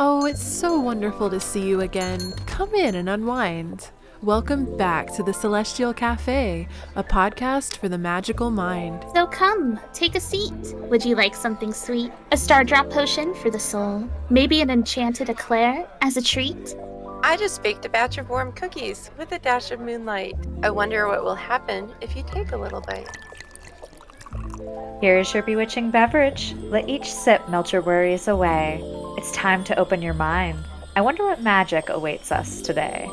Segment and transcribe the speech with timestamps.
[0.00, 2.32] Oh, it's so wonderful to see you again.
[2.46, 3.90] Come in and unwind.
[4.22, 9.04] Welcome back to the Celestial Cafe, a podcast for the magical mind.
[9.12, 10.72] So come, take a seat.
[10.88, 12.12] Would you like something sweet?
[12.30, 14.08] A star drop potion for the soul?
[14.30, 16.76] Maybe an enchanted eclair as a treat?
[17.24, 20.36] I just baked a batch of warm cookies with a dash of moonlight.
[20.62, 23.16] I wonder what will happen if you take a little bite.
[25.00, 26.54] Here is your bewitching beverage.
[26.58, 28.80] Let each sip melt your worries away.
[29.18, 30.64] It's time to open your mind.
[30.94, 33.00] I wonder what magic awaits us today.
[33.02, 33.10] Did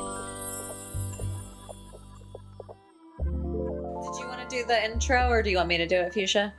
[3.24, 6.54] you want to do the intro or do you want me to do it, Fuchsia?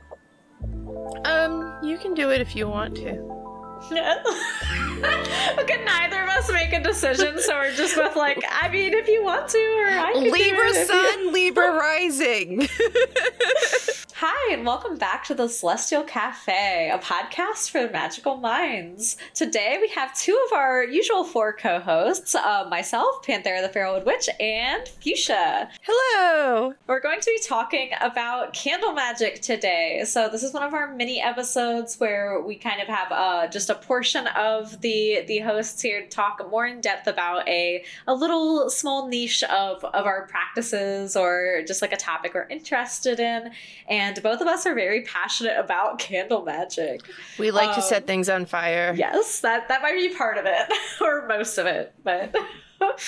[1.23, 3.13] Um, you can do it if you want to.
[3.89, 4.17] No.
[5.59, 9.07] Okay, neither of us make a decision, so we're just both like, I mean, if
[9.07, 10.33] you want to, or I can Libra
[10.73, 12.67] do it Sun, you- Libra Rising.
[14.19, 19.15] Hi, and welcome back to the Celestial Cafe, a podcast for magical minds.
[19.35, 24.27] Today we have two of our usual four co-hosts, uh, myself, Panthera the Fairwood Witch,
[24.39, 25.69] and Fuchsia.
[25.83, 26.73] Hello.
[26.87, 30.01] We're going to be talking about candle magic today.
[30.07, 33.69] So this is one of our mini episodes where we kind of have uh, just
[33.69, 38.15] a portion of the the hosts here to talk more in depth about a a
[38.15, 43.51] little small niche of of our practices or just like a topic we're interested in.
[43.87, 47.01] And both of us are very passionate about candle magic.
[47.37, 48.93] We like to Um, set things on fire.
[48.97, 52.35] Yes, that that might be part of it or most of it, but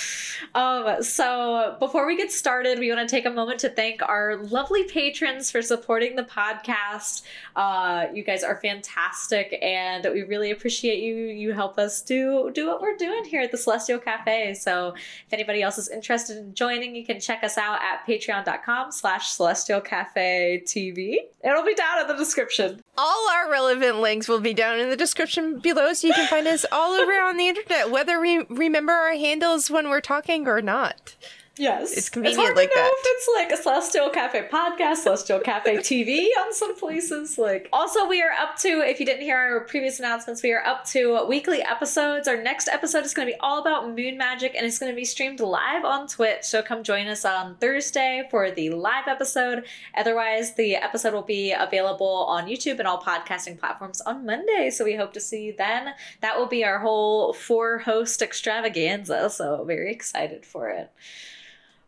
[0.56, 4.38] um so before we get started, we want to take a moment to thank our
[4.38, 7.24] lovely patrons for supporting the podcast.
[7.56, 11.16] Uh you guys are fantastic and we really appreciate you.
[11.16, 14.54] You help us do do what we're doing here at the Celestial Cafe.
[14.56, 18.92] So if anybody else is interested in joining, you can check us out at patreon.com
[18.92, 21.16] slash celestial cafe TV.
[21.44, 22.82] It'll be down in the description.
[22.98, 26.48] All our relevant links will be down in the description below, so you can find
[26.48, 30.62] us all over on the internet, whether we remember our handles when we're talking or
[30.62, 31.16] not.
[31.60, 31.92] Yes.
[31.98, 32.92] It's convenient hard like that.
[32.94, 37.38] if it's like a Celestial Cafe podcast, Celestial Cafe TV on some places.
[37.38, 40.64] Like also we are up to, if you didn't hear our previous announcements, we are
[40.66, 42.30] up to weekly episodes.
[42.30, 45.42] Our next episode is gonna be all about moon magic and it's gonna be streamed
[45.42, 46.44] live on Twitch.
[46.44, 49.66] So come join us on Thursday for the live episode.
[49.98, 54.70] Otherwise, the episode will be available on YouTube and all podcasting platforms on Monday.
[54.70, 55.94] So we hope to see you then.
[56.22, 59.30] That will be our whole four host extravaganza.
[59.30, 60.90] So very excited for it.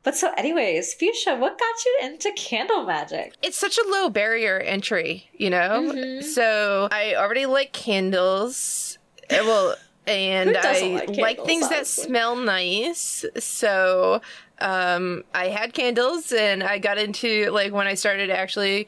[0.03, 3.35] But so, anyways, Fuchsia, what got you into candle magic?
[3.43, 5.91] It's such a low barrier entry, you know?
[5.93, 6.23] Mhm.
[6.23, 8.97] So I already like candles.
[9.29, 9.75] Uh, Well,
[10.07, 13.23] and I like like, candles, things that smell nice.
[13.37, 14.21] So
[14.59, 18.87] um, I had candles and I got into, like, when I started actually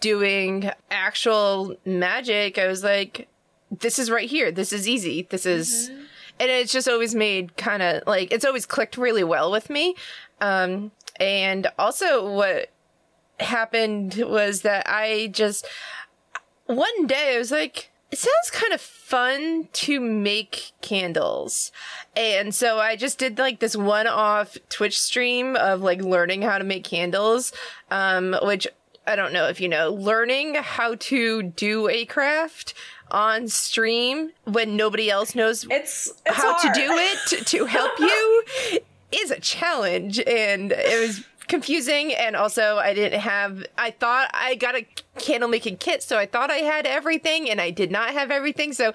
[0.00, 3.28] doing actual magic, I was like,
[3.70, 4.50] this is right here.
[4.50, 5.28] This is easy.
[5.30, 5.90] This is.
[5.90, 6.00] Mm-hmm.
[6.40, 9.94] And it's just always made kind of like, it's always clicked really well with me.
[10.40, 12.70] Um, and also, what
[13.38, 15.66] happened was that I just
[16.66, 21.70] one day I was like, it sounds kind of fun to make candles.
[22.16, 26.58] And so I just did like this one off Twitch stream of like learning how
[26.58, 27.52] to make candles,
[27.90, 28.66] um, which
[29.06, 32.74] I don't know if you know, learning how to do a craft
[33.10, 36.74] on stream when nobody else knows It's, it's how hard.
[36.74, 38.44] to do it to, to help you
[39.12, 44.54] is a challenge and it was confusing and also I didn't have I thought I
[44.54, 44.86] got a
[45.18, 48.72] candle making kit so I thought I had everything and I did not have everything
[48.72, 48.92] so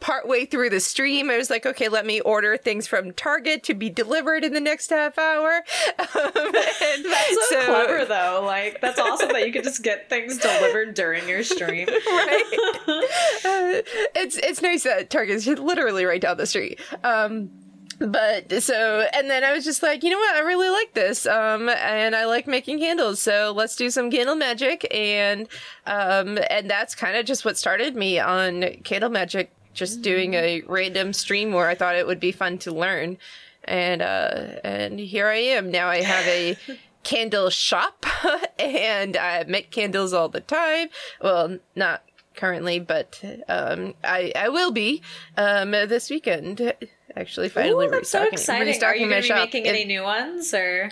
[0.00, 3.74] partway through the stream I was like okay let me order things from Target to
[3.74, 5.64] be delivered in the next half hour
[5.98, 8.42] um, That's so, clever, though.
[8.44, 11.88] Like, that's awesome that you could just get things delivered during your stream.
[12.06, 12.44] right
[13.44, 13.82] Uh,
[14.14, 16.80] it's it's nice that Target's literally right down the street.
[17.02, 17.50] Um,
[17.98, 21.26] but so and then I was just like, you know what, I really like this.
[21.26, 24.86] Um, and I like making candles, so let's do some candle magic.
[24.92, 25.48] And
[25.86, 29.50] um, and that's kind of just what started me on candle magic.
[29.72, 33.18] Just doing a random stream where I thought it would be fun to learn,
[33.64, 35.70] and uh, and here I am.
[35.70, 36.56] Now I have a
[37.02, 38.06] candle shop,
[38.60, 40.90] and I make candles all the time.
[41.20, 42.04] Well, not
[42.36, 45.02] currently, but um, I I will be
[45.36, 46.74] um this weekend.
[47.16, 48.82] Actually, finally Ooh, that's so restocking.
[48.82, 49.36] Are you going to be shop.
[49.38, 50.90] making It- any new ones, or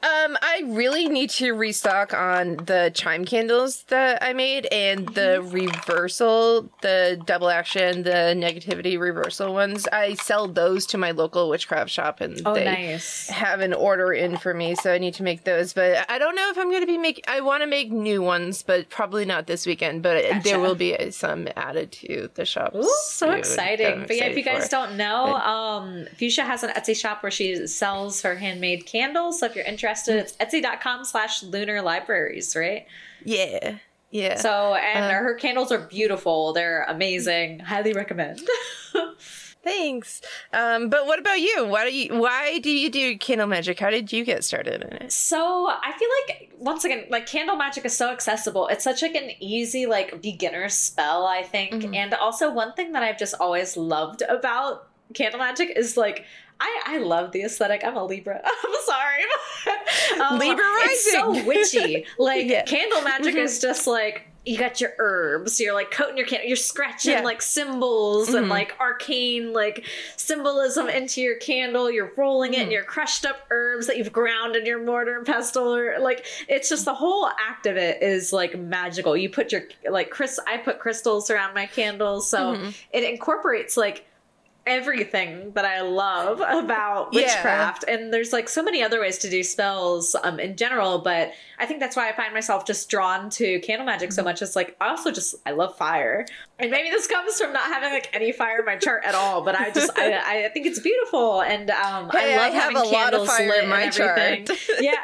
[0.00, 5.42] Um, I really need to restock on the chime candles that I made and the
[5.42, 9.88] reversal, the double action, the negativity reversal ones.
[9.88, 13.28] I sell those to my local witchcraft shop and Oh, they nice.
[13.28, 15.72] have an order in for me, so I need to make those.
[15.72, 17.24] But I don't know if I'm going to be making.
[17.26, 20.02] I want to make new ones, but probably not this weekend.
[20.04, 20.44] But Gotcha.
[20.44, 22.72] there will be some added to the shop.
[22.76, 24.04] Ooh, so exciting.
[24.06, 24.70] But yeah, if you guys for.
[24.70, 29.40] don't know, um, Fuchsia has an Etsy shop where she sells her handmade candles.
[29.40, 32.86] So if you're interested, it's etsy.com slash lunar libraries, right?
[33.24, 33.76] yeah,
[34.10, 34.36] yeah.
[34.36, 36.52] So, and Uh, her candles are beautiful.
[36.52, 37.60] They're amazing.
[37.60, 38.40] Highly recommend.
[39.64, 40.22] Thanks.
[40.52, 41.66] Um, but what about you?
[41.66, 43.78] Why do you why do you do candle magic?
[43.80, 45.12] How did you get started in it?
[45.12, 48.68] So I feel like once again, like candle magic is so accessible.
[48.68, 51.72] It's such like an easy like beginner spell, I think.
[51.74, 51.94] Mhm.
[51.96, 56.24] And also one thing that I've just always loved about candle magic is like
[56.60, 57.82] I, I love the aesthetic.
[57.84, 58.40] I'm a Libra.
[58.44, 59.22] I'm sorry.
[60.20, 62.04] Um, Libra It's so witchy.
[62.18, 62.64] Like Yeah.
[62.64, 63.42] candle magic Mhm.
[63.44, 65.60] is just like you got your herbs.
[65.60, 66.48] You're like coating your candle.
[66.48, 67.20] You're scratching Yeah.
[67.20, 68.50] like symbols and Mhm.
[68.50, 69.84] like arcane like
[70.16, 71.90] symbolism into your candle.
[71.90, 72.72] You're rolling it in Mhm.
[72.72, 75.74] your crushed up herbs that you've ground in your mortar and pestle.
[75.74, 79.16] Or like it's just the whole act of it is like magical.
[79.16, 80.40] You put your like Chris.
[80.46, 82.74] I put crystals around my candles, so Mhm.
[82.92, 84.04] it incorporates like
[84.68, 87.22] everything that I love about Yeah.
[87.22, 87.84] witchcraft.
[87.88, 91.66] And there's like so many other ways to do spells um, in general, but I
[91.66, 94.14] think that's why I find myself just drawn to candle magic Mm-hmm.
[94.16, 94.42] so much.
[94.42, 96.24] It's like I also just I love fire,
[96.60, 99.42] and maybe this comes from not having like any fire in my chart at all.
[99.42, 102.62] But I just I, I think it's beautiful, and um, Hey, I I love have
[102.62, 104.44] having a lot of candles lit in my and everything.
[104.46, 104.60] chart.
[104.80, 104.94] yeah.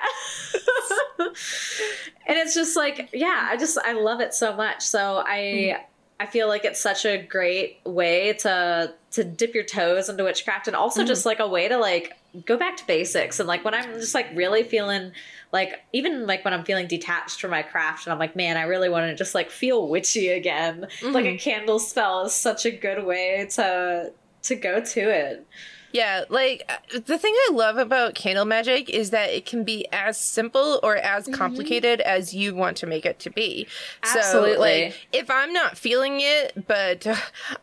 [1.19, 5.77] and it's just like yeah i just i love it so much so i
[6.21, 10.67] i feel like it's such a great way to to dip your toes into witchcraft
[10.67, 11.27] and also just mm.
[11.27, 13.41] like a way to like go back to basics.
[13.41, 15.13] And like when i'm just like really feeling
[15.53, 18.63] like even like when i'm feeling detached from my craft and i'm like man i
[18.63, 20.87] really want to just like feel witchy again.
[21.03, 21.37] Like a mm-hmm.
[21.37, 24.13] candle spell is such a good way to
[24.43, 25.47] to go to it
[25.95, 29.87] Yeah, like uh, the thing I love about candle magic is that it can be
[29.93, 31.35] as simple or as Mm-hmm.
[31.35, 33.69] complicated as you want to make it to be.
[34.05, 34.59] So, Absolutely.
[34.87, 37.15] like, if I'm not feeling it, but uh,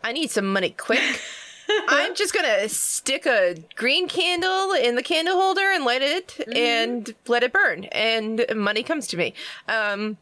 [0.03, 1.21] I need some money quick.
[1.89, 6.57] I'm just gonna stick a green candle in the candle holder and light it Mm-hmm.
[6.57, 9.33] and let it burn, and money comes to me.
[9.67, 10.17] Um,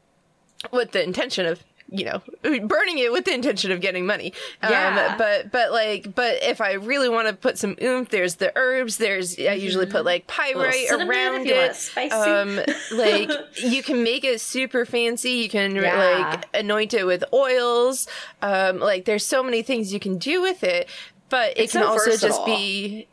[0.72, 4.32] with the intention of you know burning it with the intention of getting money.
[4.64, 5.08] Yeah.
[5.12, 8.52] um but but like but if i really want to put some oomph there's the
[8.56, 12.12] herbs there's i usually put like pyrite around it.
[12.14, 12.60] um
[12.96, 15.32] like you can make it super fancy.
[15.32, 16.30] You can Yeah.
[16.30, 18.08] like anoint it with oils.
[18.42, 20.88] Um like there's so many things you can do with it
[21.30, 23.08] but it It's can so also just be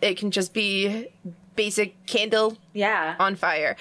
[0.00, 1.08] it can just be
[1.56, 3.16] basic candle yeah.
[3.18, 3.76] on fire.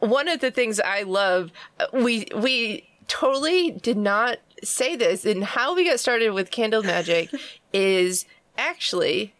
[0.00, 1.50] One of the things I love,
[1.92, 7.30] we we totally did not say this, and how we got started with candle magic
[7.72, 9.34] is actually.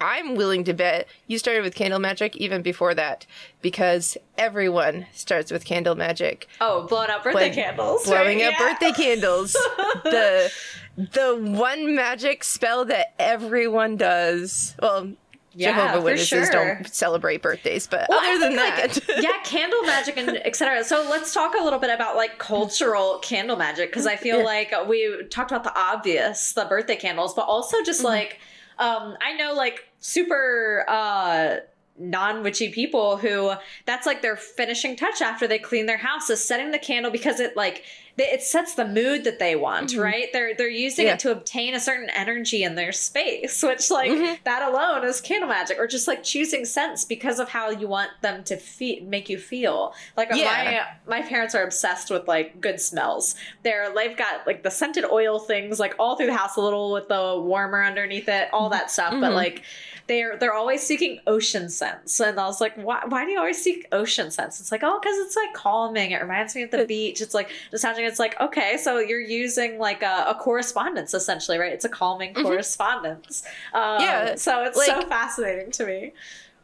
[0.00, 3.26] I'm willing to bet you started with candle magic even before that
[3.62, 6.46] because everyone starts with candle magic.
[6.60, 8.46] oh blowing up birthday When candles blowing right?
[8.46, 8.68] up Yeah.
[8.74, 9.52] birthday candles.
[10.04, 10.52] the
[10.96, 14.76] the one magic spell that everyone does.
[14.80, 15.14] Well,
[15.54, 16.50] Yeah, Jehovah for Witnesses sure.
[16.52, 20.84] don't celebrate birthdays, but Well, other than that, like, yeah, candle magic and etc.
[20.84, 24.44] So let's talk a little bit about like cultural candle magic because I feel Yeah.
[24.44, 28.06] like we talked about the obvious, the birthday candles, but also just Mm-hmm.
[28.06, 28.40] like
[28.78, 31.56] um, I know like super uh,
[31.98, 33.52] non-witchy people who
[33.86, 37.40] that's like their finishing touch after they clean their house is setting the candle because
[37.40, 37.82] it like
[38.26, 41.06] it sets the mood that they want right they're they're using Mm-hmm.
[41.08, 41.14] Yeah.
[41.14, 44.34] it to obtain a certain energy in their space which like Mm-hmm.
[44.44, 48.10] that alone is candle magic or just like choosing scents because of how you want
[48.22, 50.86] them to fe- make you feel like Yeah.
[51.06, 55.04] my my parents are obsessed with like good smells they're they've got like the scented
[55.04, 58.68] oil things like all through the house a little with the warmer underneath it all
[58.70, 59.34] that stuff but Mhm.
[59.34, 59.62] like
[60.08, 62.18] they're they're always seeking ocean scents.
[62.20, 64.60] And i was like why, why do you always seek ocean scents?
[64.60, 66.10] It's like oh because it's like calming.
[66.12, 67.20] It reminds me of the beach.
[67.20, 68.04] It's like nostalgic.
[68.04, 71.72] It's like okay so you're using like a, a correspondence essentially right?
[71.72, 73.42] It's a calming correspondence.
[73.74, 74.02] Um, Mm-hmm.
[74.02, 76.12] Yeah, so it's so fascinating to me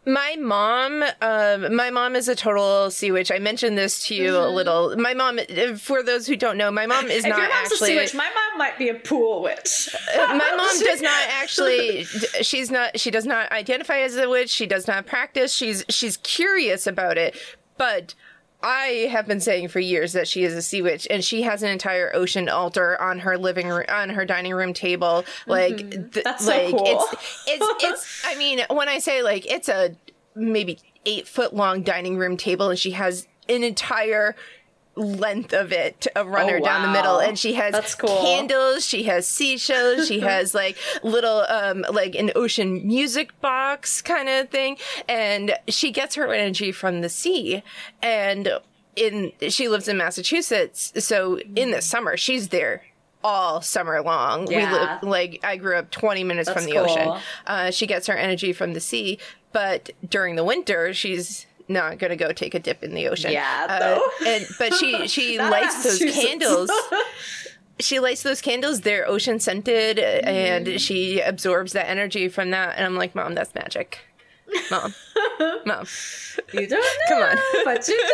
[0.07, 3.31] my mom, um, my mom is a total sea witch.
[3.33, 4.95] I mentioned this to you a little.
[4.97, 5.39] My mom,
[5.79, 7.27] for those who don't know, my mom is Mm-hmm.
[7.27, 7.89] if not your mom's actually.
[7.91, 11.23] a sea witch my mom might be a pool witch Uh, my mom does not
[11.31, 12.05] actually
[12.43, 16.17] she's not she does not identify as a witch she does not practice she's she's
[16.19, 17.35] curious about it
[17.79, 18.15] but
[18.65, 21.63] I have been saying for years that she is a sea witch, and she has
[21.63, 25.25] an entire ocean altar on her living room, on her dining room table.
[25.47, 26.21] Like, Mm-hmm.
[26.25, 26.85] That's so like cool.
[26.87, 28.23] it's it's it's.
[28.25, 29.95] I mean, when I say like it's a
[30.35, 34.35] maybe eight foot long dining room table and she has an entire
[34.97, 37.19] length of it a runner Oh, her down the middle.
[37.19, 38.21] and she has That's cool.
[38.23, 44.29] candles she has seashells she has like little um like an ocean music box kind
[44.29, 44.77] of thing.
[45.09, 47.63] And she gets her energy from the sea.
[48.03, 48.49] And
[48.97, 50.93] in she lives in massachusetts.
[51.05, 52.83] So in the summer she's there
[53.25, 54.45] all summer long.
[54.47, 57.21] We live like i grew up 20 minutes That's from the ocean.
[57.47, 59.19] uh, she gets her energy from the sea.
[59.53, 63.67] But during the winter she's not gonna go take a dip in the ocean Yeah,
[63.69, 64.03] uh, though.
[64.27, 66.71] and but she she lights those candles
[67.81, 70.29] she lights those candles they're ocean scented Mm-hmm.
[70.29, 73.99] and she absorbs that energy from that and i'm like mom that's magic
[74.71, 74.95] mom
[75.67, 75.87] mom
[76.53, 77.37] You don't know, Come on.
[77.65, 78.11] but you're doing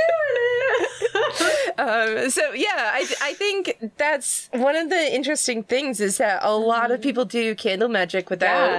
[1.12, 1.78] it.
[1.78, 6.54] um, so yeah I, I think that's one of the interesting things is that a
[6.57, 8.75] lot of people do candle magic without Mm-hmm.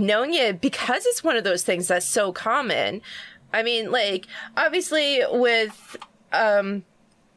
[0.00, 0.06] yeah.
[0.06, 3.02] knowing it because it's one of those things that's so common.
[3.52, 5.96] I mean, like obviously with
[6.32, 6.84] um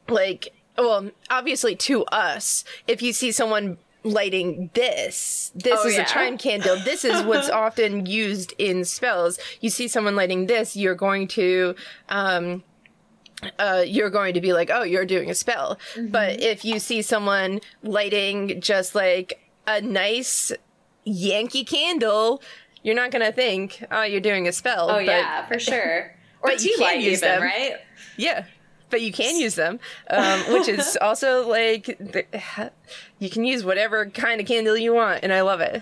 [0.07, 6.03] like well, obviously to us, if you see someone lighting this, this Oh, is yeah.
[6.03, 6.77] a chime candle.
[6.83, 9.39] This is what's often used in spells.
[9.61, 11.75] You see someone lighting this, you're going to
[12.09, 12.63] um
[13.59, 15.77] uh, you're going to be like, oh, you're doing a spell.
[15.95, 16.07] Mm-hmm.
[16.07, 20.51] But if you see someone lighting just like a nice
[21.03, 22.41] Yankee candle,
[22.85, 24.89] you're not going to think, oh, you're doing a spell.
[24.89, 26.11] Oh But- yeah, for sure.
[26.41, 27.41] Or but you can use even, them.
[27.41, 27.75] right?
[28.17, 28.45] Yeah.
[28.91, 29.79] But you can use them,
[30.11, 32.23] um, which is also like, the,
[33.17, 35.81] you can use whatever kind of candle you want, and I love it.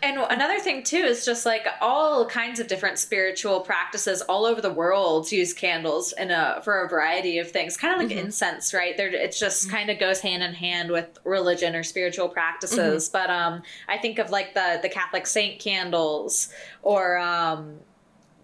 [0.00, 4.60] And another thing too is just like all kinds of different spiritual practices all over
[4.60, 8.72] the world use candles in a for a variety of things, kind of like incense,
[8.72, 8.96] right?
[8.96, 13.08] There, it just kind of goes hand in hand with religion or spiritual practices.
[13.08, 16.48] But um, I think of like the the Catholic saint candles
[16.82, 17.74] or um.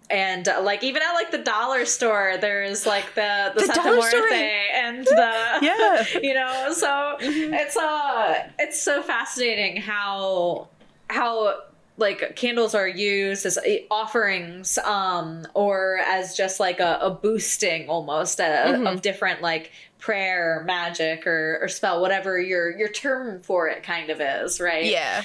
[0.07, 3.89] And uh, like even at like the dollar store, there's like the the, The Santa
[3.89, 6.05] dollar store- Muerte and the Yeah.
[6.21, 10.67] you know so it's uh it's so fascinating how
[11.09, 11.59] how
[11.97, 17.87] like candles are used as uh, offerings um or as just like a, a boosting
[17.87, 23.41] almost uh of different like prayer or magic or, or spell whatever your your term
[23.41, 25.23] for it kind of is right Yeah.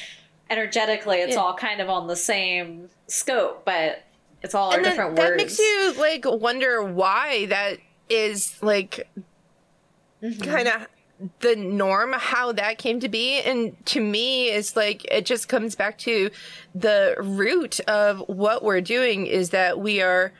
[0.49, 1.41] energetically it's Yeah.
[1.41, 4.05] all kind of on the same scope but
[4.43, 8.63] it's all our and then different that words makes you like wonder why that is
[8.63, 9.09] like
[10.23, 10.43] Mm-hmm.
[10.43, 10.87] kind of
[11.41, 15.75] the norm how that came to be and to me it's like it just comes
[15.77, 16.31] back to
[16.75, 20.33] the root of what we're doing is that we are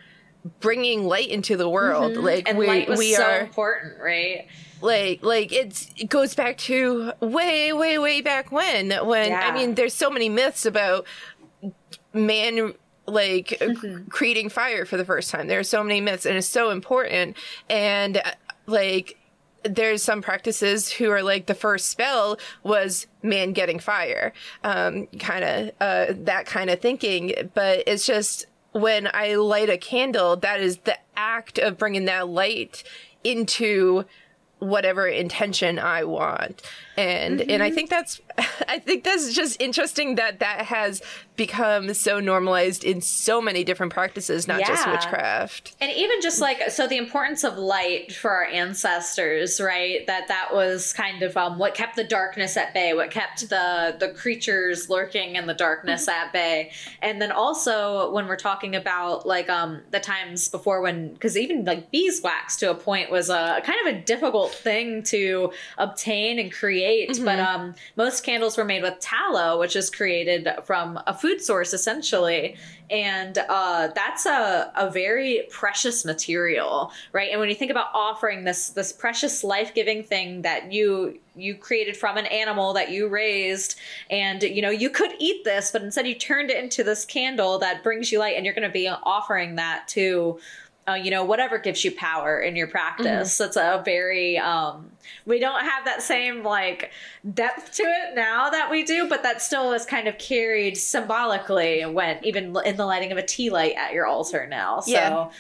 [0.61, 2.49] bringing light into the world like Mm-hmm.
[2.49, 4.47] and we light was we so are important right
[4.81, 9.47] like like it's it goes back to way way way back when when Yeah.
[9.47, 11.05] i mean there's so many myths about
[12.15, 12.73] man
[13.07, 14.09] like Mm-hmm.
[14.09, 17.37] creating fire for the first time there are so many myths and it's so important
[17.69, 18.23] and uh,
[18.67, 19.17] like
[19.65, 24.33] there's some practices who are like the first spell was man getting fire
[24.65, 29.77] um kind of uh that kind of thinking but it's just when i light a
[29.77, 32.83] candle that is the act of bringing that light
[33.25, 34.05] into
[34.61, 36.63] whatever intention I want.
[36.97, 38.21] And and I think that's
[38.69, 41.03] I think that's just interesting that that has
[41.37, 45.75] become so normalized in so many different practices, not just witchcraft.
[45.81, 50.07] and even just like so the importance of light for our ancestors right?
[50.07, 53.97] That that was kind of um, what kept the darkness at bay what kept the
[53.99, 56.73] the creatures lurking in the darkness at bay.
[57.03, 61.65] And then also when we're talking about like um the times before when because even
[61.65, 66.53] like beeswax to a point was a kind of a difficult thing to obtain and
[66.53, 67.19] create.
[67.25, 71.73] But um most candles were made with tallow which is created from a food source
[71.73, 72.55] essentially.
[72.89, 77.31] And uh, that's a, a very precious material right?
[77.33, 81.97] And when you think about offering this this precious life-giving thing that you you created
[81.97, 83.75] from an animal that you raised
[84.11, 87.59] and you know you could eat this but instead you turned it into this candle
[87.59, 90.39] that brings you light and you're going to be offering that to
[90.91, 93.39] uh, you know whatever gives you power in your practice.
[93.39, 94.91] That's a very um
[95.27, 96.91] we don't have that same like
[97.35, 101.85] depth to it now that we do but that still is kind of carried symbolically
[101.87, 104.81] when even in the lighting of a tea light at your altar now.
[104.81, 105.31] So Yeah.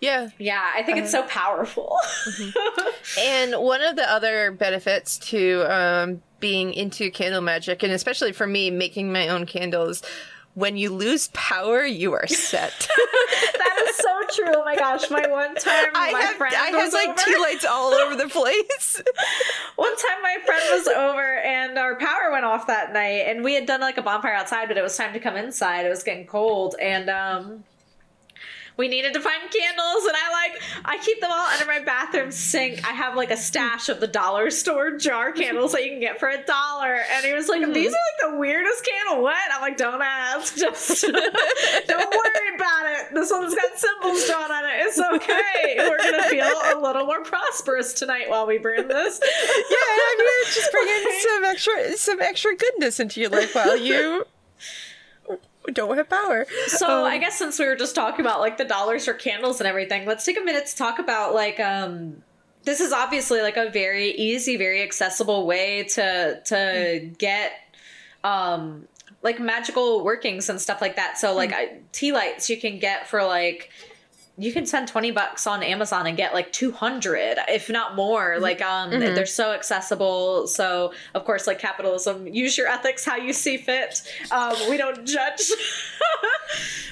[0.00, 0.70] yeah, Yeah.
[0.74, 1.96] i think it's so powerful.
[3.18, 8.46] And one of the other benefits to um, being into candle magic, and especially for
[8.46, 10.02] me, making my own candles,
[10.54, 12.72] when you lose power, you are set.
[13.58, 16.70] that is so true oh my gosh my one time I my have, friend I
[16.72, 17.18] was have like over.
[17.24, 19.02] tea lights all over the place.
[19.76, 23.54] One time my friend was over and our power went off that night and we
[23.54, 25.84] had done like a bonfire outside, but it was time to come inside.
[25.84, 27.64] It was getting cold and um
[28.76, 32.30] we needed to find candles, and I like I keep them all under my bathroom
[32.30, 32.86] sink.
[32.88, 36.18] I have like a stash of the dollar store jar candles that you can get
[36.18, 36.98] for a dollar.
[37.12, 37.72] And he was like, mm-hmm.
[37.72, 39.22] "These are like the weirdest candle.
[39.22, 40.56] What?" I'm like, "Don't ask.
[40.64, 43.14] Just don't worry about it.
[43.14, 44.86] This one's got symbols drawn on it.
[44.86, 45.76] It's okay.
[45.78, 49.76] We're gonna feel a little more prosperous tonight while we burn this." Yeah,
[50.10, 54.26] I'm here just bringing some extra some extra goodness into your life while you
[55.72, 56.46] don't have power.
[56.66, 59.60] So Um, I guess since we were just talking about like the dollars for candles
[59.60, 62.22] and everything, let's take a minute to talk about like um
[62.64, 67.52] this is obviously like a very easy, very accessible way to to get
[68.22, 68.88] um
[69.22, 71.18] like magical workings and stuff like that.
[71.18, 73.70] So like I, tea lights you can get for like
[74.36, 78.60] you can spend 20 bucks on Amazon and get like 200 if not more like
[78.62, 80.46] um they're so accessible.
[80.48, 84.02] So of course like capitalism use your ethics how you see fit.
[84.32, 85.50] Um we don't judge.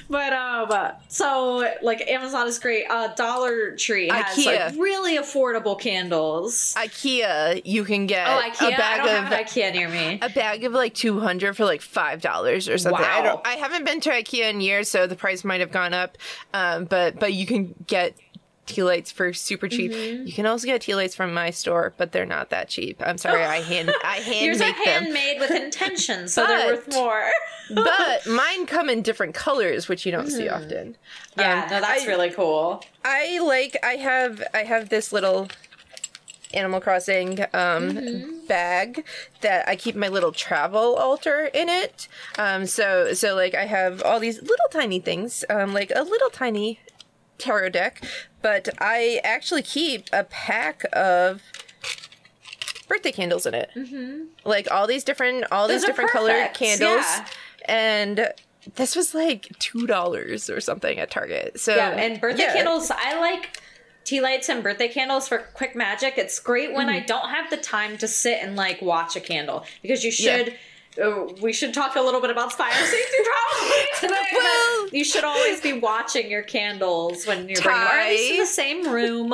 [0.09, 2.85] But um so like Amazon is great.
[2.89, 4.77] Uh Dollar Tree has like IKEA.
[4.77, 6.73] really affordable candles.
[6.77, 8.67] IKEA, you can get oh IKEA?
[8.73, 10.19] A bag I don't of have an IKEA near me.
[10.21, 13.03] a bag of like 200 for like five dollars or something.
[13.03, 13.23] I Wow.
[13.23, 16.17] don't i haven't been to ikea in years so the price might have gone up
[16.53, 18.13] um but but you can get
[18.65, 19.91] tea lights for super cheap.
[19.91, 20.25] Mm-hmm.
[20.25, 23.01] you can also get tea lights from my store but they're not that cheap.
[23.05, 25.03] I'm sorry i hand i hand yours are make them.
[25.03, 27.29] handmade with intention so they're worth more.
[27.75, 30.95] but mine come in different colors which you don't see often.
[31.37, 31.41] Mm-hmm.
[31.41, 32.83] yeah Um, no that's I- really cool.
[33.03, 35.49] I like I have I have this little
[36.53, 39.03] Animal Crossing um, bag
[39.41, 42.07] that I keep my little travel altar in it.
[42.37, 46.29] Um, so so like I have all these little tiny things, um, like a little
[46.29, 46.79] tiny
[47.37, 48.03] tarot deck,
[48.41, 51.41] but I actually keep a pack of
[52.87, 53.69] birthday candles in it.
[53.75, 54.23] Mm-hmm.
[54.45, 57.25] Like all these different all Those these different colored candles, yeah.
[57.65, 58.33] and
[58.75, 61.59] this was like two dollars or something at Target.
[61.59, 62.53] So Yeah, and birthday yeah.
[62.53, 63.59] candles, I like
[64.03, 66.17] tea lights and birthday candles for quick magic.
[66.17, 67.05] It's great when I Mm-hmm.
[67.07, 70.55] don't have the time to sit and like watch a candle because you should.
[71.01, 74.27] Uh, we should talk a little bit about fire safety probably today.
[74.37, 78.37] Well- you should always be watching your candles when you're bringing, or at least in
[78.39, 79.33] the same room.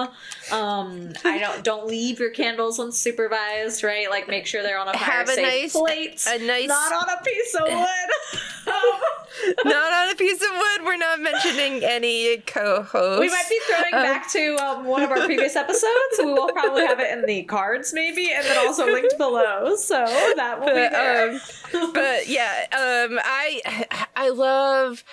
[0.52, 4.10] Um, I don't don't leave your candles unsupervised, right?
[4.10, 7.22] Like make sure they're on a fire safe nice- plate, a nice- not on a
[7.24, 8.74] piece of wood.
[9.66, 10.86] not on a piece of wood.
[10.86, 13.20] We're not mentioning any co-hosts.
[13.20, 16.20] We might be throwing Um, back to um, one of our previous episodes.
[16.20, 19.76] We will probably have it in the cards, maybe, and then also linked below.
[19.76, 21.40] So that will be there.
[21.94, 23.86] but yeah, um, I
[24.16, 25.04] I love.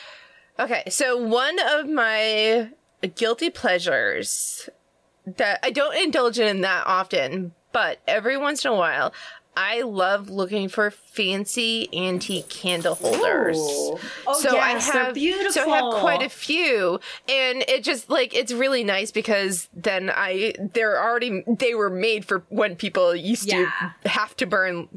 [0.58, 2.70] Okay, so one of my
[3.14, 4.68] guilty pleasures
[5.36, 9.12] that I don't indulge in that often, but every once in a while,
[9.58, 13.56] I love looking for fancy antique candle holders.
[13.58, 13.98] Ooh.
[14.26, 15.52] Oh, so yes, I they're have beautiful.
[15.52, 20.10] so I have quite a few, and it just like it's really nice because then
[20.14, 23.70] I they're already they were made for when people used Yeah.
[24.04, 24.88] to have to burn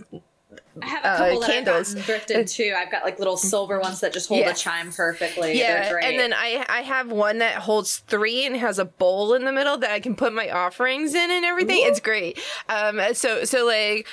[0.81, 1.95] I have a uh, couple that candles.
[1.95, 2.73] I've thrifted too.
[2.77, 4.51] I've got like little silver ones that just hold Yeah.
[4.51, 5.57] a chime perfectly.
[5.57, 6.05] Yeah, great.
[6.05, 9.51] and then I I have one that holds three and has a bowl in the
[9.51, 11.79] middle that I can put my offerings in and everything.
[11.83, 12.39] It's great.
[12.67, 14.07] Um, so so like,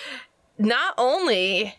[0.59, 1.75] not only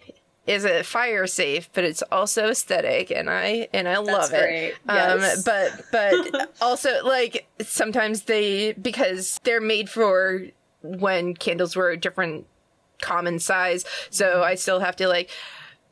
[0.45, 4.75] is it fire safe, but it's also aesthetic, and I and I love it.
[4.87, 5.43] Um, Yes.
[5.43, 10.43] but but also like sometimes they because they're made for
[10.83, 12.45] when candles were a different
[13.01, 15.29] common size, so I still have to like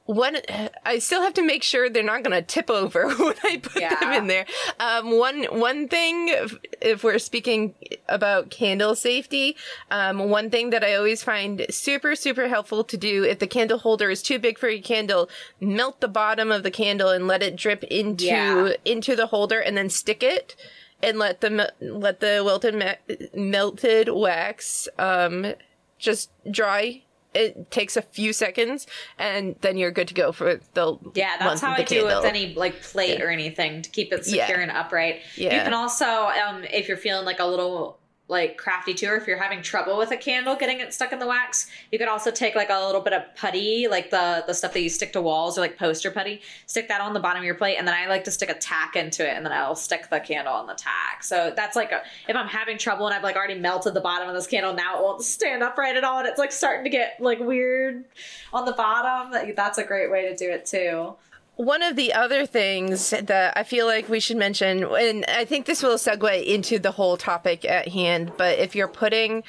[0.08, 0.38] one
[0.86, 3.82] I still have to make sure they're not going to tip over when I put
[3.82, 4.46] them in there.
[4.80, 7.74] Um, one one thing, if, if we're speaking
[8.08, 9.56] about candle safety,
[9.90, 13.80] um, one thing that I always find super super helpful to do if the candle
[13.80, 15.28] holder is too big for your candle,
[15.60, 18.74] melt the bottom of the candle and let it drip into Yeah.
[18.86, 20.56] into the holder, and then stick it.
[21.02, 25.54] And let the let the wilted ma- melted wax um,
[25.98, 27.02] just dry.
[27.34, 28.88] It takes a few seconds,
[29.20, 32.22] and then you're good to go for the Yeah, that's how I the do candle.
[32.22, 34.64] with any like plate or anything to keep it secure Yeah.
[34.64, 35.22] and upright.
[35.36, 35.56] Yeah.
[35.58, 39.28] You can also, um, if you're feeling like a little like crafty too, or if
[39.28, 42.32] you're having trouble with a candle getting it stuck in the wax, you could also
[42.32, 45.22] take like a little bit of putty, like the the stuff that you stick to
[45.22, 47.94] walls or like poster putty, stick that on the bottom of your plate, and then
[47.94, 50.66] I like to stick a tack into it, and then I'll stick the candle on
[50.66, 51.24] the tack.
[51.24, 54.28] So that's like a, if I'm having trouble and I've like already melted the bottom
[54.28, 56.90] of this candle, now it won't stand upright at all, and it's like starting to
[56.90, 58.06] get like weird
[58.54, 59.54] on the bottom.
[59.56, 61.16] That's a great way to do it too.
[61.58, 65.66] One of the other things that I feel like we should mention, and I think
[65.66, 69.44] this will segue into the whole topic at hand, but if you're putting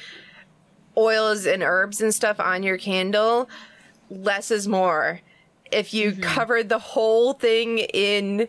[0.97, 3.49] oils and herbs and stuff on your candle,
[4.09, 5.21] less is more.
[5.73, 8.47] If you covered the whole thing in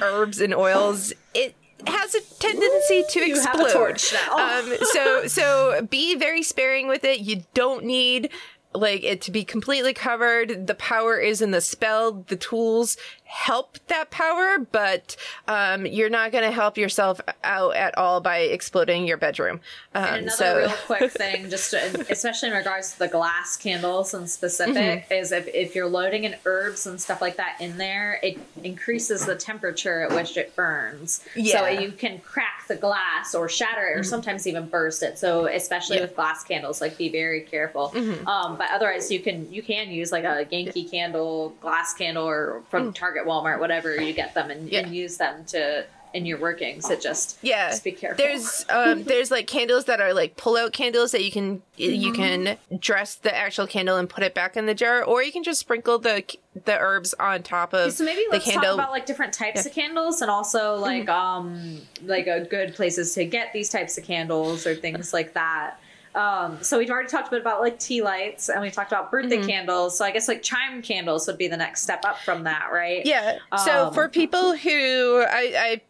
[0.00, 1.54] herbs and oils, it
[1.86, 3.68] has a tendency to You explode.
[3.68, 4.58] a torch now.
[4.58, 7.20] Um, so so be very sparing with it.
[7.20, 8.30] You don't need
[8.72, 10.66] like it to be completely covered.
[10.66, 12.24] The power is in the spell.
[12.28, 12.96] The tools
[13.32, 15.16] help that power, but
[15.46, 19.60] um, you're not going to help yourself out at all by exploding your bedroom.
[19.94, 23.56] Um, And another so real quick thing, just to, especially in regards to the glass
[23.56, 25.12] candles in specific, Mm-hmm.
[25.12, 29.24] is if, if you're loading in herbs and stuff like that in there, it increases
[29.26, 31.20] the temperature at which it burns.
[31.34, 31.70] So Yeah.
[31.70, 31.82] Mm-hmm.
[31.82, 35.18] you can crack the glass or shatter it or sometimes even burst it.
[35.18, 36.02] So especially Yeah.
[36.02, 36.08] Mm-hmm.
[36.10, 37.92] with glass candles, like be very careful.
[38.26, 42.62] Um, but otherwise, you can you can use like a Yankee candle, glass candle, or
[42.70, 44.68] from Target, Walmart, whatever you get them, and.
[44.70, 44.80] Yeah.
[44.80, 46.90] and use them to in your workings.
[46.90, 48.24] It just yeah just be careful.
[48.24, 51.94] there's um there's like candles that are like pull out candles that you can Mm-hmm.
[52.02, 55.30] you can dress the actual candle and put it back in the jar or you
[55.32, 56.22] can just sprinkle the
[56.64, 60.20] the herbs on top of so maybe let's talk about like different types of candles
[60.20, 64.74] and also like um like a good places to get these types of candles or
[64.74, 65.78] things like that
[66.14, 69.10] um so we've already talked a bit about like tea lights and we talked about
[69.10, 72.44] birthday candles so i guess like chime candles would be the next step up from
[72.44, 73.38] that right Yeah.
[73.64, 75.80] So Um, for people who I, I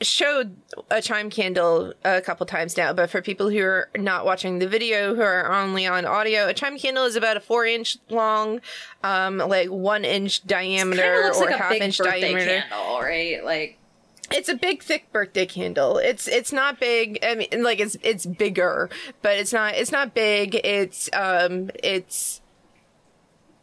[0.00, 0.56] showed
[0.90, 4.68] a chime candle a couple times now, but for people who are not watching the
[4.68, 8.60] video, who are only on audio, a chime candle is about a four inch long,
[9.02, 12.62] um, like one inch diameter or like a half inch diameter.
[12.68, 13.78] candle right like
[14.30, 15.96] It's a big, thick birthday candle.
[15.98, 17.18] It's it's not big.
[17.22, 18.90] I mean, like it's it's bigger,
[19.22, 20.54] but it's not it's not big.
[20.54, 22.40] It's um it's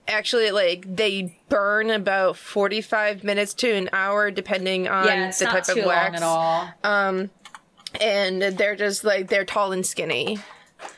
[0.08, 5.40] actually like they burn about forty five minutes to an hour, depending on yeah it's
[5.40, 6.16] the not type too of long wax.
[6.18, 7.30] at all Um,
[8.02, 10.40] and they're just like they're tall and skinny.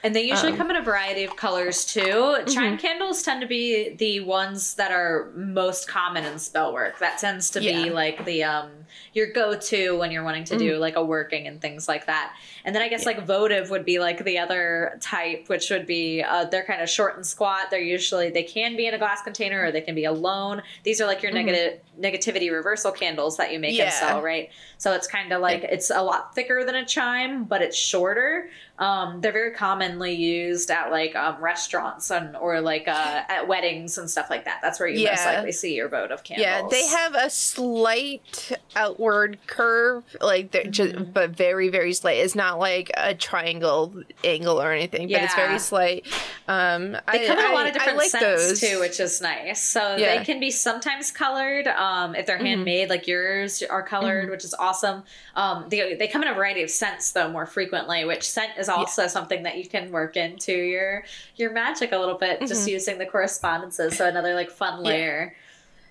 [0.04, 2.02] And they usually Um, come in a variety of colors too.
[2.02, 2.46] mm-hmm.
[2.54, 7.00] Chime candles tend to be the ones that are most common in spell work.
[7.00, 7.78] That tends to be Yeah.
[7.86, 7.94] Mm-hmm.
[7.96, 8.70] like the um
[9.14, 12.34] your go-to when you're wanting to do like a working and things like that.
[12.68, 16.22] And then I guess like votive would be like the other type, which would be
[16.22, 17.72] uh, they're kind of short and squat.
[17.72, 20.62] They're usually they can be in a glass container or they can be alone.
[20.84, 24.06] These are like your negative negativity reversal candles that you make and Mm-hmm.
[24.08, 24.50] Sell, right?
[24.78, 28.50] So it's kind of like it's a lot thicker than a chime, but it's shorter.
[28.80, 33.98] Um, they're very commonly used at like um, restaurants and or like uh, at weddings
[33.98, 34.60] and stuff like that.
[34.62, 36.46] That's where you most likely see your votive candles.
[36.46, 41.12] Yeah, they have a slight outward curve, like they're just, Mm-hmm.
[41.12, 42.18] but very, very slight.
[42.18, 43.94] It's not like a triangle
[44.24, 46.06] angle or anything, but it's very slight.
[46.48, 48.60] Um, They I, come in a lot of different like scents those.
[48.60, 49.64] too, which is nice.
[49.64, 50.08] So Yeah.
[50.08, 50.18] Mm-hmm.
[50.20, 54.54] they can be sometimes colored um, if they're handmade, like yours are colored, which is
[54.54, 55.04] awesome.
[55.36, 58.70] Um, they they come in a variety of scents though more frequently, which scent is
[58.70, 61.04] also something that you can work into your
[61.36, 62.48] your magic a little bit, Mm-hmm.
[62.48, 63.98] just using the correspondences.
[63.98, 65.36] So another like fun layer.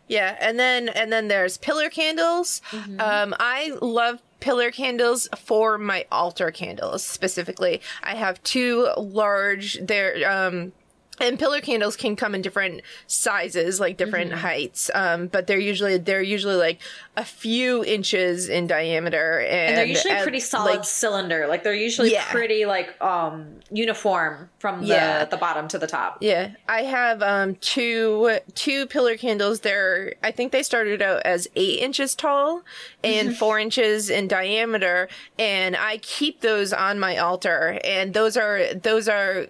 [0.08, 2.62] Yeah, and then and then there's pillar candles.
[2.70, 3.00] Mm-hmm.
[3.00, 7.80] Um, I love pillar candles for my altar candles specifically.
[8.02, 9.78] I have two large.
[9.80, 10.72] They're um.
[11.20, 14.40] And pillar candles can come in different sizes, like different Mm-hmm.
[14.40, 14.90] heights.
[14.94, 16.80] Um, but they're usually they're usually like
[17.16, 21.46] a few inches in diameter, and, And they're usually at, pretty solid like, cylinder.
[21.46, 22.24] Like they're usually Yeah.
[22.30, 25.24] pretty like um uniform from the Yeah.
[25.24, 26.18] the bottom to the top.
[26.20, 29.60] Yeah, I have um two two pillar candles.
[29.60, 32.62] They're I think they started out as eight inches tall
[33.04, 37.78] and four inches in diameter, and I keep those on my altar.
[37.84, 39.46] And those are those are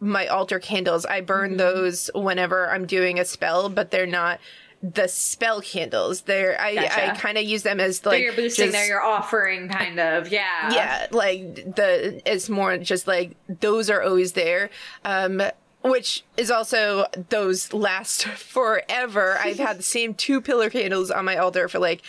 [0.00, 1.04] my altar candles.
[1.06, 4.40] I burn those whenever I'm doing a spell, but they're not
[4.82, 6.20] the spell candles.
[6.22, 6.76] They're I
[7.10, 8.22] I kind of use them as like.
[8.22, 10.28] you're boosting, just- they're your offering, kind of.
[10.28, 10.72] Yeah.
[10.72, 14.70] yeah like the it's more just like those are always there
[15.04, 15.42] um
[15.82, 18.24] which is also those last
[18.62, 22.02] forever i've had the same two pillar candles on my altar for like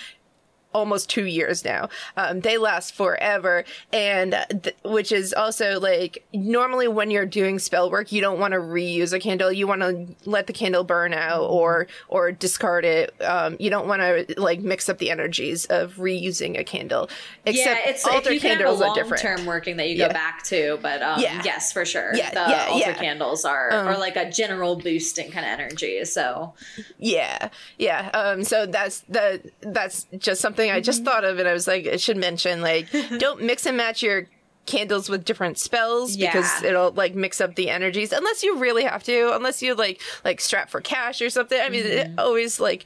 [0.74, 1.90] almost two years now.
[2.16, 7.90] Um, they last forever, and th- which is also like normally when you're doing spell
[7.90, 9.52] work, you don't want to reuse a candle.
[9.52, 13.14] You want to let the candle burn out or or discard it.
[13.22, 17.10] Um, you don't want to like mix up the energies of reusing a candle.
[17.46, 19.22] Except yeah, it's altar if you can have a candles are long different.
[19.24, 20.08] term working that you Yeah.
[20.08, 21.42] go back to, but um, Yeah.
[21.44, 22.12] yes, for sure.
[22.16, 26.06] Yeah, the yeah, altar candles are Um, are like a general boosting kind of energy.
[26.06, 26.54] So
[26.98, 28.10] Yeah, yeah.
[28.14, 31.88] Um, so that's the that's just something I just thought of, and I was like,
[31.88, 34.28] I should mention like, don't mix and match your
[34.66, 38.12] candles with different spells because it'll like mix up the energies.
[38.12, 39.34] Unless you really have to.
[39.36, 41.60] Unless you like like strap for cash or something.
[41.60, 42.86] I mean it always like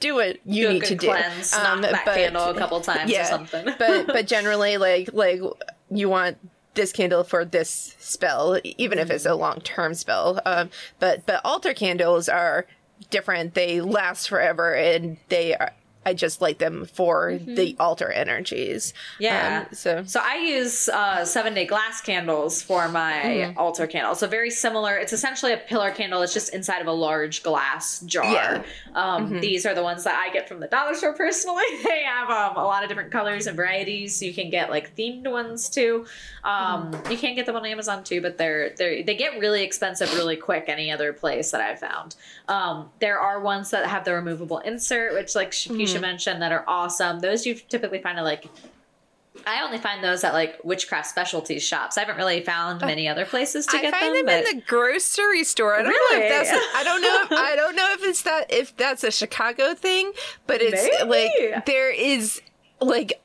[0.00, 1.06] do what you do need to do.
[1.08, 3.64] cleanse, Um, that but- candle a couple times or something.
[3.78, 5.40] but but generally like like
[5.90, 6.36] you want
[6.74, 10.40] this candle for this spell even if it's a long-term spell.
[10.46, 12.66] Um but but altar candles are
[13.10, 13.54] different.
[13.54, 15.72] They last forever and they are
[16.06, 18.94] I just light them for the altar energies.
[19.18, 19.64] Yeah.
[19.68, 23.58] Um, so So I use uh, seven day glass candles for my Mm-hmm.
[23.58, 24.14] altar candle.
[24.14, 24.96] So very similar.
[24.96, 26.22] It's essentially a pillar candle.
[26.22, 28.24] It's just inside of a large glass jar.
[28.32, 28.62] Yeah.
[28.94, 31.64] Um, These are the ones that I get from the dollar store personally.
[31.84, 34.22] they have um, a lot of different colors and varieties.
[34.22, 36.06] You can get like themed ones too.
[36.44, 37.10] Um, Mm-hmm.
[37.12, 40.36] You can get them on Amazon too, but they're they they get really expensive really
[40.36, 40.64] quick.
[40.68, 42.16] Any other place that I've found.
[42.48, 46.02] Um, there are ones that have the removable insert, which like Shakisha Mm-hmm.
[46.02, 47.20] mentioned, that are awesome.
[47.20, 48.46] Those you typically find at like
[49.46, 51.98] I only find those at like witchcraft specialties shops.
[51.98, 53.94] I haven't really found many other places to I get them.
[53.96, 54.26] I find them.
[54.26, 55.74] but in the grocery store.
[55.74, 56.50] I don't know if that's.
[56.76, 57.22] I don't know.
[57.24, 58.52] If, I don't know if it's that.
[58.52, 60.12] If that's a Chicago thing,
[60.46, 61.10] but it's Maybe.
[61.52, 62.40] like there is
[62.80, 63.20] like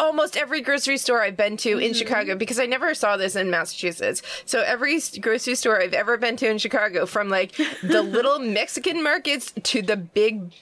[0.00, 1.80] almost every grocery store I've been to Mm-hmm.
[1.80, 4.22] in Chicago because I never saw this in Massachusetts.
[4.46, 9.02] So every grocery store I've ever been to in Chicago, from like the little Mexican
[9.02, 10.52] markets to the big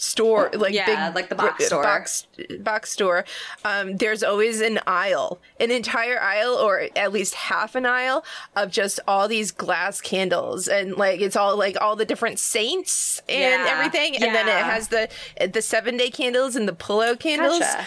[0.00, 1.82] store like Yeah, big like the box store.
[1.82, 2.26] box
[2.60, 3.24] box store
[3.64, 8.24] um there's always an aisle an entire aisle or at least half an aisle
[8.56, 13.20] of just all these glass candles and like it's all like all the different saints
[13.28, 15.08] and Yeah, everything and then it has the
[15.52, 17.86] the seven day candles and the pull-out candles Gotcha.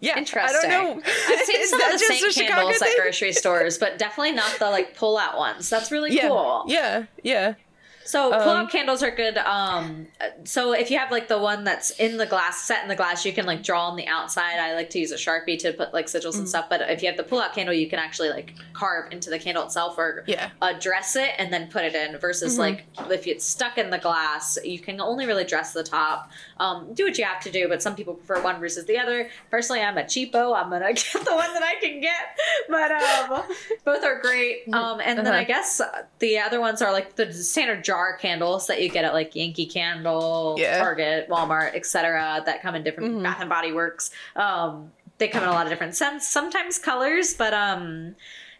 [0.00, 0.70] yeah Interesting.
[0.70, 4.32] i don't know I've seen some of the Saint candles at grocery stores, but definitely
[4.32, 5.70] not the like pull out ones.
[5.70, 6.64] That's really yeah cool.
[6.66, 7.54] yeah yeah
[8.04, 9.36] So Um, out candles are good.
[9.38, 10.06] Um,
[10.44, 13.24] so if you have like the one that's in the glass, set in the glass,
[13.24, 14.58] you can like draw on the outside.
[14.58, 16.38] I like to use a sharpie to put like sigils Mm.
[16.40, 16.66] and stuff.
[16.68, 19.38] But if you have the pull out candle, you can actually like carve into the
[19.38, 20.50] candle itself or Yeah.
[20.60, 22.18] address it and then put it in.
[22.18, 26.30] Versus like if it's stuck in the glass, you can only really dress the top.
[26.62, 29.28] Um, do what you have to do, but some people prefer one versus the other.
[29.50, 30.56] Personally, I'm a cheapo.
[30.56, 32.38] I'm gonna get the one that I can get.
[32.68, 33.42] But um,
[33.84, 34.68] both are great.
[34.72, 35.38] Um, and then Uh-huh.
[35.38, 39.04] I guess uh, the other ones are like the standard jar candles that you get
[39.04, 40.78] at like Yankee Candle, Yeah.
[40.78, 42.42] Target, Walmart, etc.
[42.46, 43.22] That come in different Mhm.
[43.24, 44.10] Bath and Body Works.
[44.36, 48.14] Um, they come in a lot of different scents, sometimes colors, but um,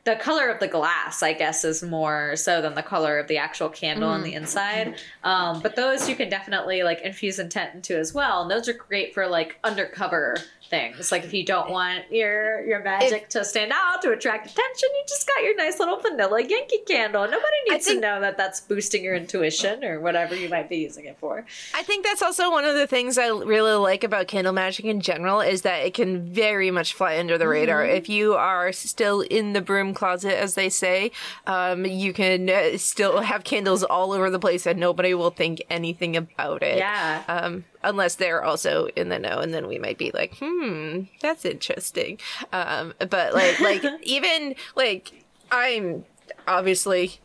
[0.05, 3.39] the color of the glass, I guess, is more so than the color of the
[3.39, 4.97] actual candle on the inside.
[5.23, 8.73] Um, but those you can definitely like infuse intent into as well, and those are
[8.73, 10.37] great for like undercover
[10.73, 11.13] things.
[11.13, 15.05] Like if you don't want your your magic to stand out to attract attention, you
[15.07, 17.25] just got your nice little vanilla Yankee candle.
[17.25, 20.79] Nobody needs think- to know that that's boosting your intuition or whatever you might be
[20.79, 21.45] using it for.
[21.75, 25.01] I think that's also one of the things I really like about candle magic in
[25.03, 27.83] general is that it can very much fly under the radar.
[27.83, 27.97] Mm-hmm.
[27.97, 31.13] If you are still in the broom closet, as they say,
[31.47, 35.63] um, you can uh, still have candles all over the place and nobody will think
[35.69, 36.79] anything about it.
[36.79, 37.23] Yeah.
[37.29, 41.45] Um, unless they're also in the know, and then we might be like, hmm, that's
[41.45, 42.19] interesting.
[42.53, 46.05] Um, but like, like even like I'm
[46.49, 47.21] obviously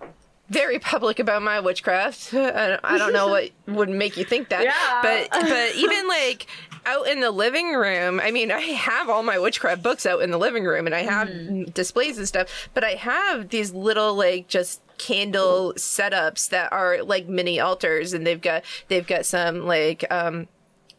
[0.49, 2.33] very public about my witchcraft.
[2.33, 5.01] I don't, I don't know what would make you think that, Yeah.
[5.01, 6.47] but but even like
[6.87, 10.31] out in the living room, I mean, I have all my witchcraft books out in
[10.31, 11.63] the living room, and I have Mm-hmm.
[11.71, 12.69] displays and stuff.
[12.73, 18.25] But I have these little like just candle setups that are like mini altars, and
[18.25, 20.47] they've got they've got some like um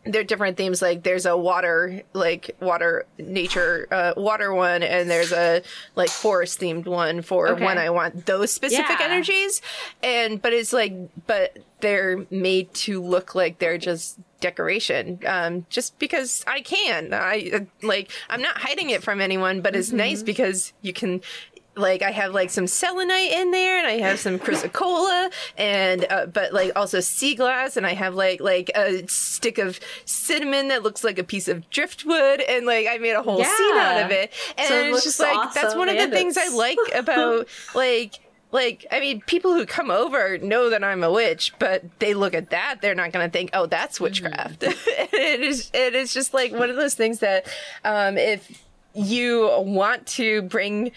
[0.09, 5.11] there are different themes like there's a water like water nature uh water one and
[5.11, 5.63] there's a
[5.97, 7.65] like forest themed one for Okay.
[7.65, 9.07] when i want those specific Yeah.
[9.07, 9.61] energies
[10.03, 10.95] and but it's like
[11.27, 17.67] but they're made to look like they're just decoration um just because i can i
[17.83, 21.21] like i'm not hiding it from anyone but it's nice because you can
[21.79, 26.27] like I have like some selenite in there, and I have some chrysocolla, and uh,
[26.27, 30.83] but like also sea glass, and I have like like a stick of cinnamon that
[30.83, 34.11] looks like a piece of driftwood, and like I made a whole scene out of
[34.11, 37.49] it, and So it it's just like that's one of the things I like about
[37.75, 42.15] like like I mean people who come over know that I'm a witch, but they
[42.15, 44.63] look at that they're not gonna think oh that's witchcraft.
[44.63, 47.47] it is it is just like one of those things that
[47.85, 48.65] um, if
[48.95, 50.93] you want to bring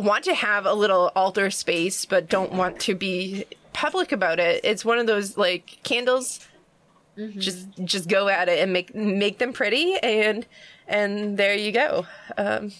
[0.00, 4.60] want to have a little altar space but don't want to be public about it.
[4.64, 6.40] It's one of those like candles
[7.36, 10.46] just just go at it and make make them pretty and
[10.88, 12.06] and there you go.
[12.36, 12.72] Um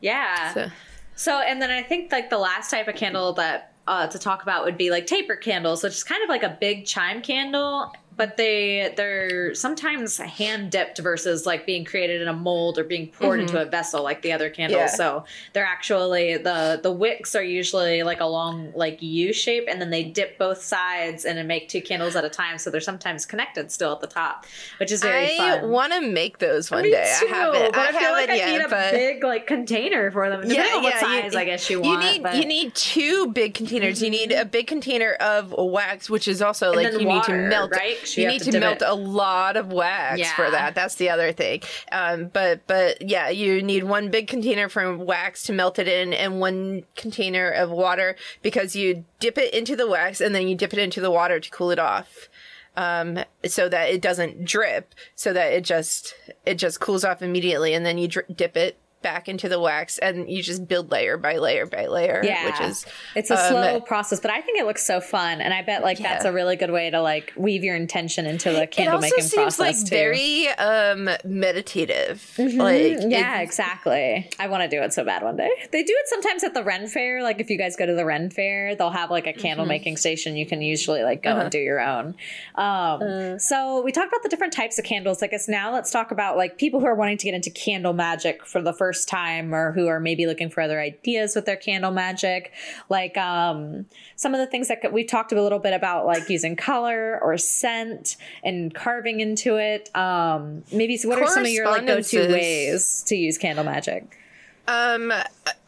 [0.00, 0.52] Yeah.
[0.52, 0.70] so
[1.16, 4.42] So, and then I think like the last type of candle that uh, to talk
[4.42, 7.92] about would be like taper candles, which is kind of like a big chime candle,
[8.16, 13.08] but they they're sometimes hand dipped versus like being created in a mold or being
[13.08, 13.68] poured into mm-hmm.
[13.68, 14.78] a vessel like the other candles.
[14.78, 14.86] Yeah.
[14.86, 19.80] So they're actually the the wicks are usually like a long like U shape, and
[19.80, 22.58] then they dip both sides and make two candles at a time.
[22.58, 24.46] So they're sometimes connected still at the top,
[24.78, 25.70] which is very I fun.
[25.70, 27.16] want to make those one Me day.
[27.20, 27.72] too, I haven't.
[27.72, 30.42] but I, feel haven't like I yet, need a but big like container for them.
[30.42, 32.02] Depending on what size, I guess you want.
[32.02, 34.02] You need but- you need two big containers.
[34.02, 34.42] You need mm-hmm.
[34.42, 37.72] a big container of wax, which is also like then you need to melt.
[37.72, 37.96] right?
[38.04, 38.16] Wax.
[38.18, 38.88] You, need to to, melt it.
[38.88, 40.74] a lot of wax for that.
[40.74, 41.62] That's the other thing.
[41.90, 46.12] Um, but but yeah, you need one big container for wax to melt it in,
[46.12, 50.54] and one container of water because you dip it into the wax and then you
[50.54, 52.28] dip it into the water to cool it off.
[52.76, 56.14] Um, so that it doesn't drip, so that it just
[56.44, 59.98] it just cools off immediately, and then you dri- dip it back into the wax,
[59.98, 62.22] and you just build layer by layer by layer.
[62.24, 65.40] Yeah, which is it's a um, slow process, but I think it looks so fun,
[65.40, 68.50] and I bet like that's a really good way to like weave your intention into
[68.50, 69.94] the it candle also making seems process like too.
[69.94, 72.34] very um meditative.
[72.38, 74.30] Like yeah, exactly.
[74.38, 75.50] I want to do it so bad one day.
[75.70, 77.22] They do it sometimes at the Ren Fair.
[77.22, 79.98] Like if you guys go to the Ren Fair, they'll have like a candle making
[79.98, 80.36] station.
[80.36, 82.14] You can usually like go and do your own.
[82.54, 85.22] Um, so we talked about the different types of candles.
[85.22, 87.92] I guess now let's talk about like people who are wanting to get into candle
[87.92, 91.56] magic for the first time, or who are maybe looking for other ideas with their
[91.56, 92.52] candle magic.
[92.88, 96.54] Like um, some of the things that we've talked a little bit about, like using
[96.56, 99.94] color or scent and carving into it.
[99.96, 104.18] Um, maybe what are some of your like go-to ways to use candle magic?
[104.66, 105.12] Um,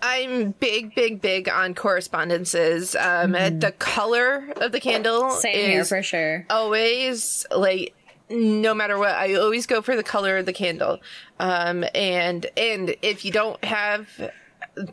[0.03, 2.95] I'm big, big, big on correspondences.
[2.97, 5.31] Um, the color of the candle.
[5.31, 6.47] Same here is for sure.
[6.49, 7.95] always like
[8.29, 10.99] no matter what i always go for the color of the candle
[11.39, 14.09] um and and if you don't have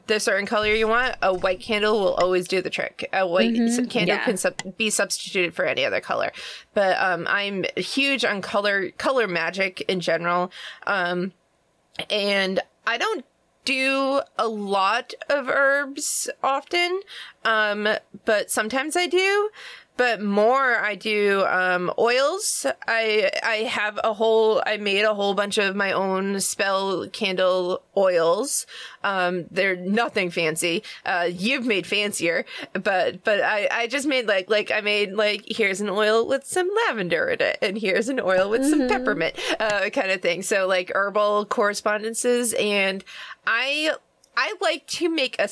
[0.08, 3.54] the certain color you want a white candle will always do the trick a white
[3.54, 4.08] candle Mm-hmm.
[4.08, 4.24] Yeah.
[4.26, 6.32] can sub- be substituted for any other color
[6.74, 10.52] but um i'm huge on color color magic in general
[10.86, 11.32] um
[12.10, 13.24] and I don't
[13.66, 17.00] do a lot of herbs often,
[17.46, 17.88] um,
[18.26, 19.50] but sometimes I do.
[19.96, 22.66] But more, I do um, oils.
[22.88, 24.64] I I have a whole.
[24.66, 28.66] I made a whole bunch of my own spell candle oils.
[29.04, 30.82] Um, they're nothing fancy.
[31.06, 35.44] Uh, you've made fancier, but but I I just made like like I made like
[35.48, 39.36] here's an oil with some lavender in it, and here's an oil with some peppermint,
[39.60, 40.42] uh, kind of thing.
[40.42, 43.04] So like herbal correspondences, and
[43.46, 43.94] I
[44.36, 45.48] I like to make a,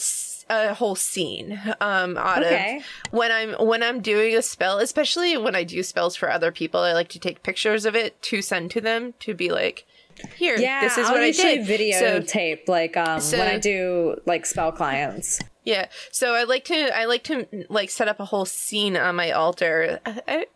[0.52, 2.78] a whole scene um out Okay.
[2.78, 2.84] of
[3.14, 6.82] when I'm when I'm doing a spell, especially when I do spells for other people.
[6.82, 9.86] I like to take pictures of it to send to them to be like,
[10.36, 11.66] here, Yeah, this is I'll what I did.
[11.66, 15.40] So- videotape like um, so- when I do like spell clients.
[15.64, 15.88] yeah.
[16.12, 19.32] So I like to I like to like set up a whole scene on my
[19.32, 20.00] altar.
[20.06, 20.48] I, I-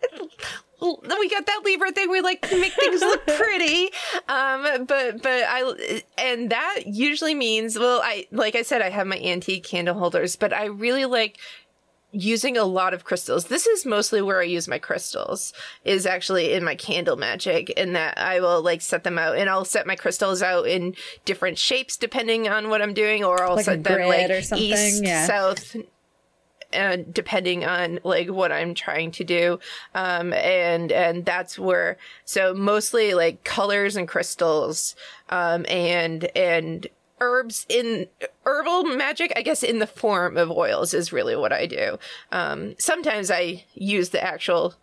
[0.93, 2.09] we got that Libra thing.
[2.09, 3.89] We like to make things look pretty.
[4.27, 9.07] Um, but but I and that usually means well, I like I said, I have
[9.07, 11.37] my antique candle holders, but I really like
[12.11, 13.45] using a lot of crystals.
[13.45, 15.51] This is mostly where I use my crystals
[15.83, 19.49] is actually in my candle magic in that I will like set them out and
[19.49, 20.95] I'll set my crystals out in
[21.25, 25.03] different shapes depending on what I'm doing or I'll Like set them like or east,
[25.03, 25.27] yeah.
[25.27, 25.75] south,
[26.75, 29.59] and depending on like what I'm trying to do.
[29.93, 34.95] Um, and, and that's where, so mostly like colors and crystals,
[35.29, 36.87] um, and, and
[37.21, 38.07] herbs in
[38.45, 41.97] herbal magic, I guess in the form of oils is really what I do.
[42.31, 44.75] Um, sometimes I use the actual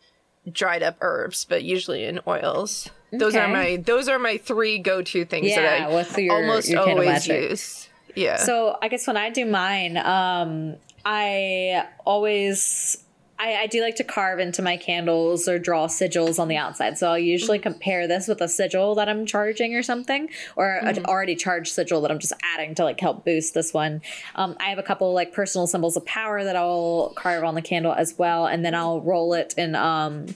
[0.51, 2.89] dried up herbs, but usually in oils.
[3.13, 6.89] Those are my, those are my three go-to things Yeah, that I your- almost your
[6.89, 7.89] always use.
[8.17, 8.37] Yeah.
[8.37, 13.03] So I guess when I do mine, um, I always
[13.43, 16.97] I, I do like to carve into my candles or draw sigils on the outside.
[16.97, 21.05] So I'll usually compare this with a sigil that I'm charging or something, or an
[21.07, 24.01] already charged sigil that I'm just adding to like help boost this one.
[24.37, 27.62] Um, I have a couple like personal symbols of power that I'll carve on the
[27.62, 30.27] candle as well, and then I'll roll it in um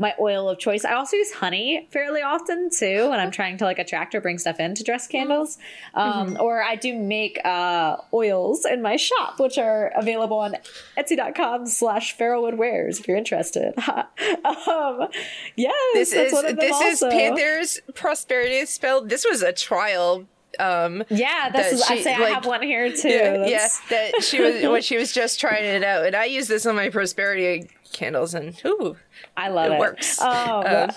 [0.00, 0.84] my oil of choice.
[0.86, 4.38] I also use honey fairly often too when I'm trying to like attract or bring
[4.38, 5.58] stuff in to dress candles.
[5.94, 10.56] Um, Or I do make uh, oils in my shop, which are available on
[10.96, 13.74] etsy.com slash Farrowwood Wares if you're interested.
[13.88, 15.08] um,
[15.54, 17.10] yes, this that's is one of them this is also.
[17.16, 19.04] Panther's prosperity spell.
[19.04, 20.24] This was a trial.
[20.58, 21.82] Um, Yeah, this that is.
[21.82, 23.08] I she, say I have one here too.
[23.08, 26.48] yeah, yeah, that she was when she was just trying it out, and I use
[26.48, 28.96] this on my prosperity candles, and ooh,
[29.36, 29.78] I love it it.
[29.78, 30.20] works.
[30.20, 30.30] Um,
[30.66, 30.90] Um,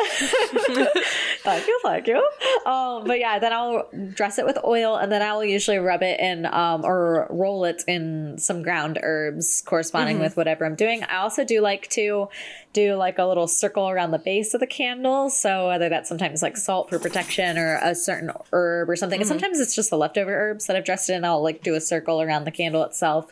[1.43, 2.17] thank you, thank you.
[2.65, 6.01] Um, but yeah, then I'll dress it with oil, and then I will usually rub
[6.03, 10.23] it in um, or roll it in some ground herbs corresponding Mm-hmm.
[10.23, 11.03] with whatever I'm doing.
[11.03, 12.27] I also do like to
[12.73, 15.29] do like a little circle around the base of the candle.
[15.29, 19.19] So whether that's sometimes like salt for protection or a certain herb or something.
[19.21, 19.27] Mm-hmm.
[19.27, 21.23] sometimes it's just the leftover herbs that I've dressed in.
[21.23, 23.31] I'll like do a circle around the candle itself.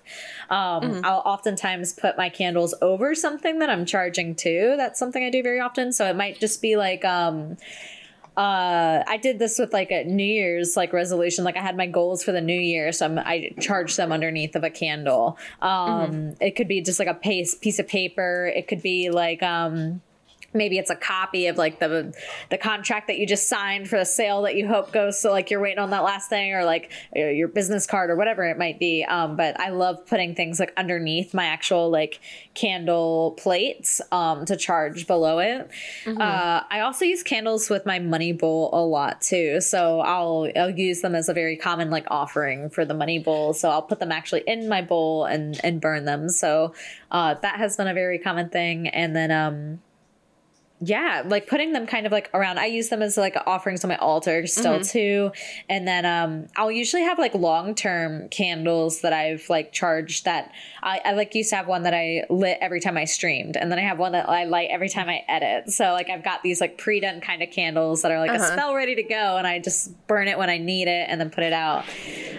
[0.49, 1.05] Um, Mm-hmm.
[1.05, 4.75] I'll oftentimes put my candles over something that I'm charging too.
[4.81, 5.93] That's something I do very often.
[5.93, 7.57] So it might just be like, um,
[8.35, 11.43] uh, I did this with like a New Year's like resolution.
[11.43, 14.55] Like I had my goals for the new year, so I'm, I charged them underneath
[14.55, 15.37] of a candle.
[15.61, 18.51] Um, It could be just like a piece piece of paper.
[18.55, 20.01] It could be like um,
[20.53, 22.13] maybe it's a copy of like the
[22.49, 25.49] the contract that you just signed for the sale that you hope goes so like
[25.49, 28.79] you're waiting on that last thing or like your business card or whatever it might
[28.79, 29.03] be.
[29.05, 32.19] Um but i love putting things like underneath my actual like
[32.53, 35.69] candle plates um to charge below it.
[36.19, 39.61] Uh i also use candles with my money bowl a lot too.
[39.61, 43.53] So i'll i'll use them as a very common like offering for the money bowl.
[43.53, 46.29] So i'll put them actually in my bowl and and burn them.
[46.29, 46.73] So
[47.11, 48.87] uh that has been a very common thing.
[48.87, 49.81] And then um
[50.83, 52.57] yeah like putting them kind of like around.
[52.57, 55.31] I use them as like offerings on my altar still too.
[55.69, 60.51] And then um i'll usually have like long-term candles that i've like charged that
[60.81, 63.71] I, I like used to have one that i lit every time i streamed and
[63.71, 65.71] then i have one that i light every time i edit.
[65.71, 68.73] So like i've got these like pre-done kind of candles that are like a spell
[68.73, 71.43] ready to go and i just burn it when i need it and then put
[71.43, 71.85] it out.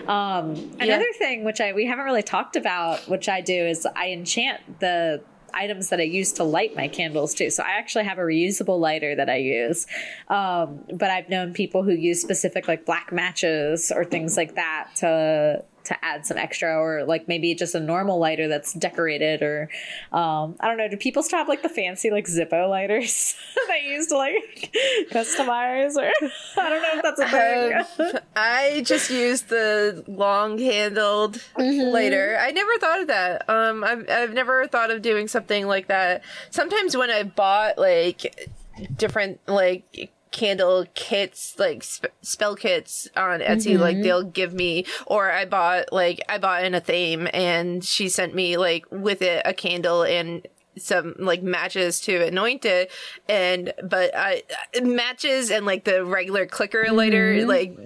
[0.09, 4.09] Um another thing which i we haven't really talked about which i do is i
[4.11, 5.23] enchant the
[5.55, 7.51] items that I use to light my candles too.
[7.51, 9.87] So I actually have a reusable lighter that I use.
[10.29, 14.91] Um, but I've known people who use specific like black matches or things like that
[14.97, 19.69] to to add some extra or like maybe just a normal lighter that's decorated or
[20.13, 23.35] um I don't know, do people still have like the fancy like Zippo lighters
[23.69, 24.75] they used to like
[25.11, 26.11] customize or
[26.61, 28.13] I don't know if that's a thing.
[28.17, 31.93] Um, I just used the long handled Mm-hmm.
[31.93, 32.37] lighter.
[32.41, 33.49] I never thought of that.
[33.49, 36.23] Um, I've, I've never thought of doing something like that.
[36.51, 38.51] Sometimes when I bought like
[38.97, 44.03] different like candle kits like sp- spell kits on etsy like Mm-hmm.
[44.03, 48.35] they'll give me or i bought like i bought in a theme and she sent
[48.35, 50.47] me like with it a candle and
[50.79, 52.91] some like matches to anoint it
[53.29, 54.43] and but i
[54.83, 57.77] matches and like the regular clicker lighter like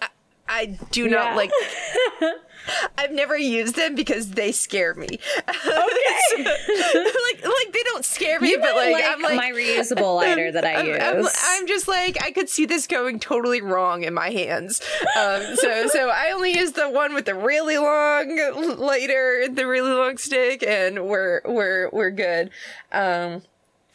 [0.00, 0.08] I,
[0.48, 1.12] I do Mm-hmm.
[1.12, 1.18] Yeah.
[1.24, 1.50] not like
[2.96, 5.06] I've never used them because they scare me.
[6.36, 6.44] Okay.
[6.44, 9.04] like like they don't scare me, You but might
[9.36, 10.98] like, my reusable lighter that I I'm, use.
[11.00, 14.80] I'm, I'm just like I could see this going totally wrong in my hands.
[15.16, 19.92] Um, so so I only use the one with the really long lighter, the really
[19.92, 22.50] long stick, and we're we're we're good.
[22.92, 23.42] Um,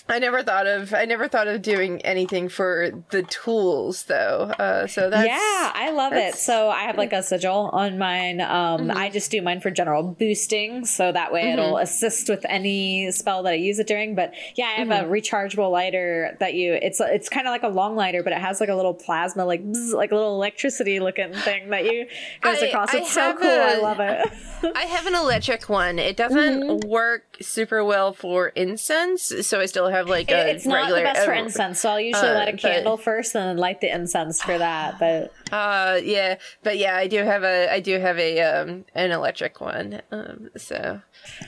[0.09, 4.51] I never thought of I never thought of doing anything for the tools though.
[4.59, 6.35] Uh, so that's yeah, I love it.
[6.35, 8.41] So I have like a sigil on mine.
[8.41, 8.97] Um, Mm-hmm.
[8.97, 13.43] I just do mine for general boosting, so that way it'll assist with any spell
[13.43, 14.15] that I use it during.
[14.15, 15.11] But yeah, I have Mm-hmm.
[15.11, 16.73] a rechargeable lighter that you.
[16.73, 19.45] It's it's kind of like a long lighter, but it has like a little plasma,
[19.45, 22.07] like bzz, like a little electricity looking thing that you
[22.41, 22.93] goes I- across.
[22.93, 23.47] I It's so cool.
[23.49, 24.27] I a- love it.
[24.75, 25.99] I have an electric one.
[25.99, 30.89] It doesn't work super well for incense, so I still have like a it's not
[30.89, 33.57] the best for incense, so I'll usually uh, light a but- candle first and then
[33.57, 34.99] light the incense for that.
[34.99, 39.11] But Uh, yeah, but yeah, I do have a I do have a um an
[39.11, 40.01] electric one.
[40.11, 41.01] Um, so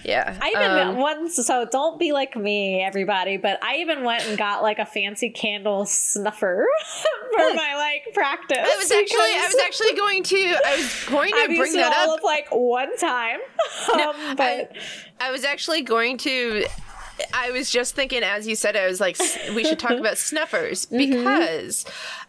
[0.04, 4.26] yeah, I even um, once, so don't be like me, everybody, but I even went
[4.26, 6.66] and got like a fancy candle snuffer
[7.32, 8.58] for my like practice.
[8.60, 11.94] I was actually I was actually going to I was going to I've bring that
[11.94, 12.18] up.
[12.18, 13.40] of like one time,
[13.94, 14.76] um, but
[15.20, 16.66] I was actually going to.
[17.34, 19.18] I was just thinking, as you said, I was like,
[19.56, 20.98] we should talk about snuffers Mm-hmm.
[20.98, 21.86] because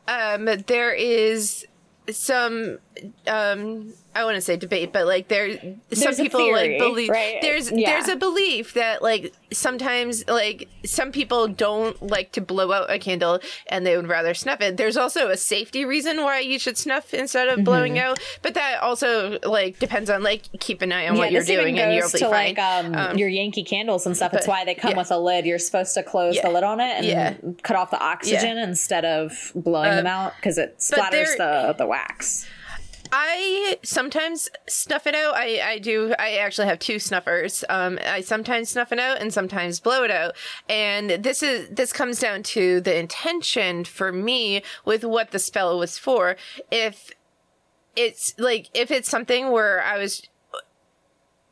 [0.08, 1.66] um, there is
[2.10, 2.78] some.
[3.26, 6.78] Um, I want to say debate, but like there, some There's a people theory, like
[6.78, 7.38] believe right?
[7.40, 7.90] there's Yeah.
[7.90, 12.98] there's a belief that like sometimes like some people don't like to blow out a
[12.98, 14.76] candle and they would rather snuff it.
[14.76, 18.10] There's also a safety reason why you should snuff instead of blowing Mm-hmm.
[18.10, 21.78] out, but that also like depends on like keep an eye on what you're doing
[21.78, 22.54] and you'll be to fine.
[22.54, 24.34] like um, Um, your Yankee candles and stuff.
[24.34, 24.98] It's but- why they come yeah.
[24.98, 25.46] with a lid.
[25.46, 26.42] You're supposed to close Yeah.
[26.42, 27.34] the lid on it and Yeah.
[27.62, 32.46] cut off the oxygen instead of blowing them out because it splatters the the wax.
[33.14, 35.34] I sometimes snuff it out.
[35.34, 36.14] I, I do.
[36.18, 37.62] I actually have two snuffers.
[37.68, 40.34] Um, I sometimes snuff it out and sometimes blow it out.
[40.66, 45.78] And this is this comes down to the intention for me with what the spell
[45.78, 46.36] was for.
[46.70, 47.10] If
[47.94, 50.26] it's like if it's something where I was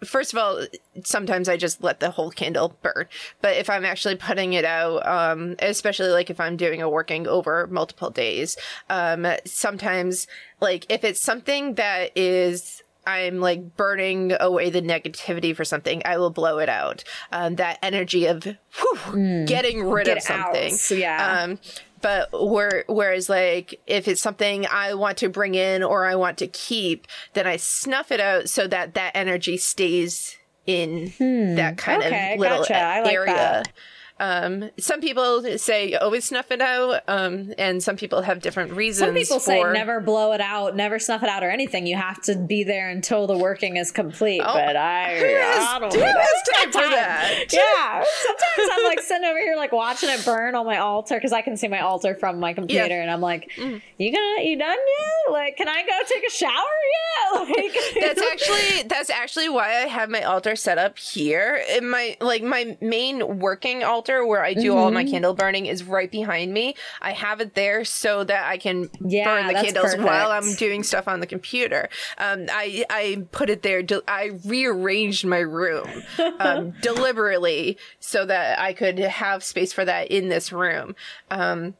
[0.04, 0.64] first of all,
[1.04, 3.06] sometimes I just let the whole candle burn.
[3.40, 7.26] But if I'm actually putting it out, um, especially like if I'm doing a working
[7.26, 8.56] over multiple days,
[8.88, 10.26] um, sometimes
[10.60, 16.18] like if it's something that is I'm like burning away the negativity for something, I
[16.18, 17.02] will blow it out.
[17.32, 20.74] Um, that energy of whew, getting rid Get of something.
[20.74, 21.42] out, yeah.
[21.42, 21.58] Um,
[22.02, 26.38] but where, whereas like if it's something I want to bring in or I want
[26.38, 30.36] to keep, then I snuff it out so that that energy stays
[30.66, 31.12] in
[31.56, 32.08] that kind Hmm.
[32.08, 32.76] Okay, of little gotcha.
[32.78, 33.34] I like area.
[33.34, 33.72] that.
[34.20, 39.06] Um, some people say always snuff it out, um, and some people have different reasons.
[39.08, 41.86] Some people say never blow it out, never snuff it out, or anything.
[41.86, 44.42] You have to be there until the working is complete.
[44.44, 47.44] Oh, but I, I don't has time for that?
[47.52, 48.04] Yeah.
[48.26, 51.40] Sometimes I'm like sitting over here, like watching it burn on my altar because I
[51.40, 53.00] can see my altar from my computer, Yeah.
[53.02, 53.80] and I'm like, "You
[54.12, 55.32] gonna, you done yet?
[55.32, 57.09] Like, can I go take a shower yet?"
[57.50, 61.62] Like, that's actually that's actually why I have my altar set up here.
[61.76, 65.10] In my like my main working altar where I do all my Mm-hmm.
[65.10, 66.74] candle burning is right behind me.
[67.00, 70.30] I have it there so that I can Yeah, burn the candles while.
[70.30, 71.88] I'm doing stuff on the computer.
[72.18, 73.82] Um, I I put it there.
[73.82, 76.02] De- I rearranged my room
[76.38, 80.94] um, deliberately so that I could have space for that in this room.
[81.30, 81.74] Um,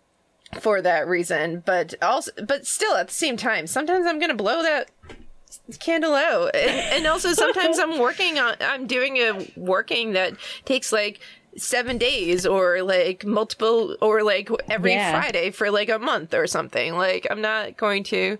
[0.60, 4.62] for that reason, but also, but still at the same time, sometimes I'm gonna blow
[4.64, 4.90] that
[5.78, 10.32] candle out and, and also sometimes i'm working on i'm doing a working that
[10.64, 11.20] takes like
[11.56, 15.10] seven days or like multiple or like every Yeah.
[15.10, 18.38] friday for like a month or something like i'm not going to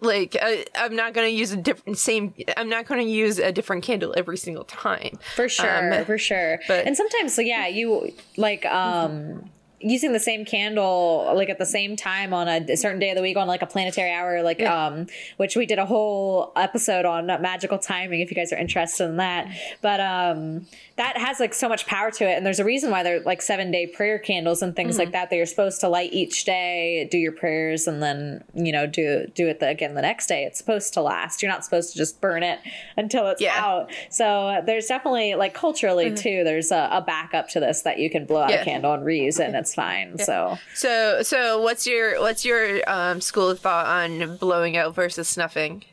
[0.00, 3.38] like I, i'm not going to use a different same i'm not going to use
[3.38, 6.58] a different candle every single time for sure, Um, for sure.
[6.66, 9.50] but- and sometimes, so yeah, you like um
[9.82, 13.22] using the same candle like at the same time on a certain day of the
[13.22, 15.06] week on like a planetary hour, like um,
[15.38, 18.20] which we did a whole episode on magical timing.
[18.20, 19.48] If you guys are interested in that,
[19.80, 20.66] but um,
[20.96, 23.40] that has like so much power to it, and there's a reason why they're like
[23.42, 27.08] seven day prayer candles and things like that that you're supposed to light each day,
[27.10, 30.44] do your prayers, and then you know do do it the, again the next day.
[30.44, 31.42] It's supposed to last.
[31.42, 32.58] You're not supposed to just burn it
[32.96, 33.54] until it's Yeah.
[33.64, 33.90] out.
[34.10, 36.44] So there's definitely like culturally too.
[36.44, 38.60] There's a, a backup to this that you can blow out Yeah.
[38.62, 40.18] a candle and reuse it, and it's fine.
[40.18, 45.28] So so so what's your what's your um school of thought on blowing out versus
[45.28, 45.84] snuffing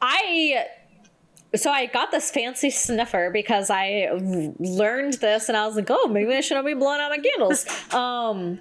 [0.00, 0.66] I
[1.54, 4.10] so I got this fancy snuffer because I
[4.58, 7.66] learned this and I was like, oh, maybe I shouldn't be blowing out my candles.
[7.94, 8.58] um,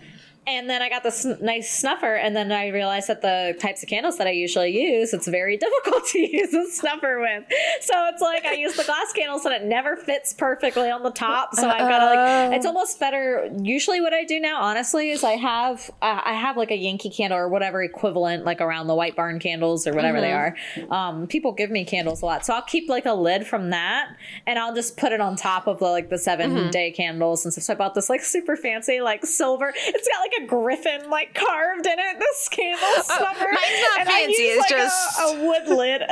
[0.47, 3.89] and then I got this nice snuffer, and then I realized that the types of
[3.89, 7.43] candles that I usually use, it's very difficult to use a snuffer with.
[7.81, 11.11] So it's like I use the glass candles, and it never fits perfectly on the
[11.11, 11.55] top.
[11.55, 13.49] So I've got to like, it's almost better.
[13.61, 17.09] Usually, what I do now, honestly, is I have uh, I have like a Yankee
[17.09, 20.55] candle or whatever equivalent, like around the White Barn candles or whatever they are.
[20.89, 24.15] Um, people give me candles a lot, so I'll keep like a lid from that,
[24.45, 27.53] and I'll just put it on top of the, like the 7 day candles and
[27.53, 27.63] stuff.
[27.63, 29.73] So I bought this like super fancy like silver.
[29.75, 32.19] It's got like a griffin like carved in it.
[32.19, 33.45] This candle snuffer.
[33.45, 36.01] mine's not and I fancy, use, it's like, a- just- a, wood lid.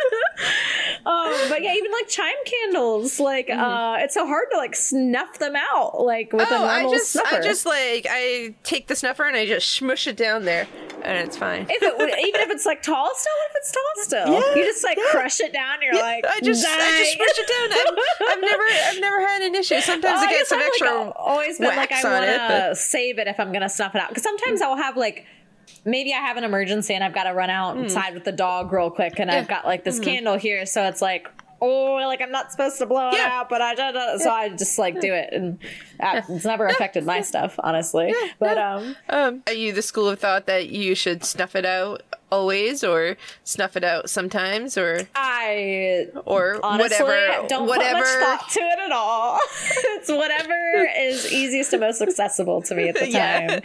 [1.06, 5.38] um, but yeah, even like chime candles, like uh, it's so hard to like snuff
[5.38, 7.36] them out like with a oh i normal just snuffer.
[7.36, 10.66] i just like i take the snuffer and i just smush it down there
[11.02, 11.94] and it's fine if it
[12.26, 14.56] even if it's like tall still, what if it's tall still?
[14.56, 15.78] you just like crush it down.
[15.82, 17.72] You're like, I just I just smush it down.
[17.72, 19.80] I've, I've never I've never had an issue.
[19.80, 22.46] Sometimes Well, I get guess some extra like, always been like I want it, to
[22.70, 24.08] but- save it if I'm gonna snuff it out.
[24.08, 25.26] Because sometimes I'll have like
[25.84, 28.90] maybe I have an emergency and I've got to run outside with the dog real
[28.90, 31.28] quick and I've got like this candle here so it's like
[31.62, 33.28] oh like I'm not supposed to blow it Yeah.
[33.40, 35.58] out but I just so I just like do it and
[36.00, 38.12] uh, it's never affected my stuff honestly.
[38.40, 42.02] But um Um, are you the school of thought that you should snuff it out
[42.30, 47.98] always, or snuff it out sometimes, or I or honestly whatever don't whatever?
[47.98, 49.38] put much thought to it at all.
[49.96, 53.46] it's whatever is easiest and most accessible to me at the Yeah.
[53.58, 53.60] time.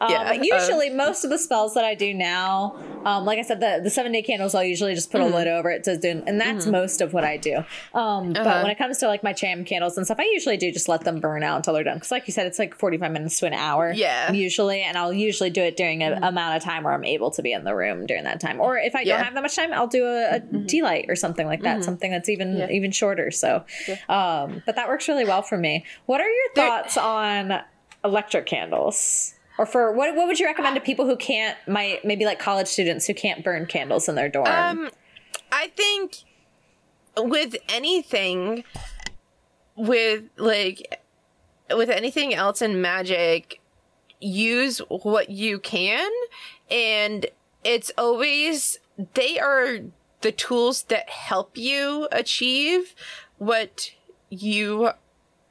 [0.00, 3.42] Um, Yeah, but usually, most of the spells that I do now, um, like I
[3.42, 5.32] said, the, the seven day candles, I'll usually just put Mm-hmm.
[5.32, 7.58] a lid over it to do, and that's most of what I do.
[7.94, 8.44] Um, Uh-huh.
[8.44, 10.88] But when it comes to like my chime candles and stuff, I usually do just
[10.88, 11.96] let them burn out until they're done.
[11.96, 13.92] Because, like you said, it's like forty five minutes to an hour.
[13.92, 14.26] Yeah.
[14.26, 14.34] Mm-hmm.
[14.34, 17.42] usually, and I'll usually do it during an amount of time where I'm able to
[17.42, 18.60] be in the room during that time.
[18.60, 19.16] Or if I Yeah.
[19.16, 21.84] don't have that much time, I'll do a, a tea light or something like that,
[21.84, 22.58] something that's even Mm-hmm.
[22.58, 22.70] Yeah.
[22.70, 23.30] even shorter.
[23.30, 23.64] So,
[24.08, 25.84] um, but that works really well for me.
[26.06, 27.60] What are your thoughts on
[28.04, 29.34] electric candles?
[29.58, 32.66] Or for what what would you recommend to people who can't might maybe like college
[32.66, 34.46] students who can't burn candles in their dorm?
[34.48, 34.90] Um,
[35.52, 36.16] I think
[37.16, 38.64] with anything,
[39.76, 41.00] with like,
[41.70, 43.60] with anything else in magic,
[44.20, 46.10] use what you can,
[46.70, 47.26] and
[47.64, 48.78] it's always
[49.14, 49.78] they are
[50.20, 52.94] the tools that help you achieve
[53.38, 53.92] what
[54.28, 54.90] you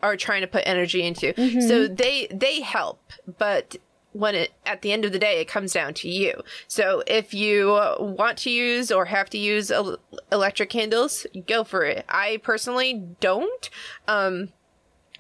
[0.02, 1.34] are trying to put energy into.
[1.62, 3.76] So they they help, but
[4.12, 6.42] when it at the end of the day it comes down to you.
[6.68, 7.68] So if you
[8.00, 10.00] want to use or have to use el-
[10.32, 12.06] electric candles, go for it.
[12.10, 13.70] I personally don't.
[14.08, 14.50] Um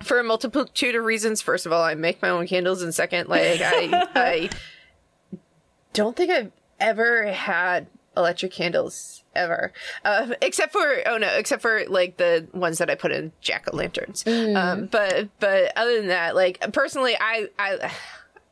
[0.02, 1.42] for a multitude of reasons.
[1.42, 4.50] First of all, I make my own candles, and second, like I I
[5.94, 9.72] don't think I've ever had electric candles ever,
[10.04, 13.68] um, except for oh no, except for like the ones that I put in jack
[13.72, 14.26] o' lanterns.
[14.28, 17.92] Um, but but other than that, like personally, I I.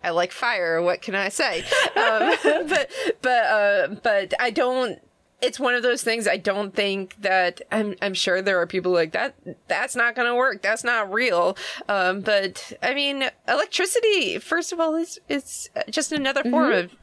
[0.04, 0.80] I like fire.
[0.82, 1.66] What can I say?
[1.98, 2.36] Um,
[2.70, 2.92] but
[3.24, 5.00] but uh, but I don't.
[5.42, 6.28] It's one of those things.
[6.28, 7.96] I don't think that I'm.
[8.02, 9.34] I'm sure there are people like that.
[9.68, 10.62] That's not going to work.
[10.62, 11.58] That's not real.
[11.90, 14.38] Um, but I mean, electricity.
[14.38, 16.96] First of all, is it's just another form of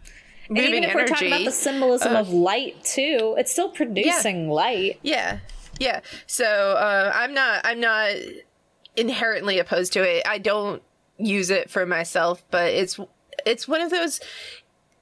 [0.49, 1.03] And moving even if energy.
[1.03, 4.99] we're talking about the symbolism of light too, it's still producing light.
[5.03, 5.39] Yeah,
[5.79, 6.01] yeah.
[6.27, 7.63] So uh, I'm not.
[7.65, 8.11] I'm not
[8.97, 10.23] inherently opposed to it.
[10.27, 10.83] I don't
[11.17, 12.99] use it for myself, but it's
[13.47, 14.21] it's one of those.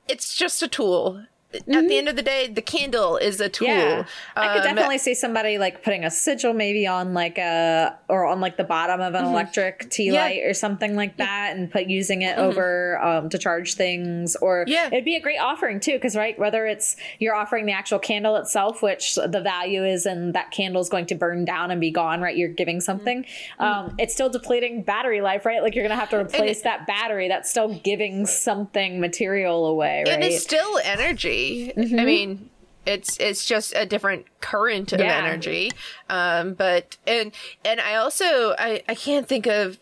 [0.09, 1.25] It's just a tool.
[1.55, 3.69] At the end of the day, the candle is a tool.
[3.69, 4.05] Yeah,
[4.37, 8.27] I could Um, definitely see somebody like putting a sigil maybe on like a or
[8.27, 10.15] on like the bottom of an electric tea Mm-hmm.
[10.15, 10.23] Yeah.
[10.25, 14.35] light or something like that, and put using it over um, to charge things.
[14.37, 14.87] Or Yeah.
[14.89, 18.37] it'd be a great offering too, because right, whether it's you're offering the actual candle
[18.37, 21.91] itself, which the value is, and that candle is going to burn down and be
[21.91, 22.37] gone, right?
[22.37, 23.23] You're giving something.
[23.25, 23.63] Mm-hmm.
[23.65, 25.63] Um, it's still depleting battery life, right?
[25.63, 27.29] Like you're gonna have to replace that battery.
[27.29, 30.09] That's still giving something material away, right?
[30.15, 31.42] and it's still energy.
[31.77, 32.51] I mean,
[32.87, 35.17] it's it's just a different current of Yeah.
[35.17, 35.71] energy.
[36.09, 37.33] Um, but and
[37.65, 39.79] and I also I I can't think of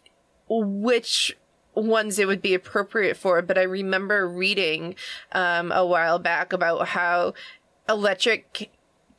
[0.49, 1.37] which
[1.75, 4.95] ones it would be appropriate for, but I remember reading
[5.33, 7.35] um a while back about how
[7.89, 8.71] electric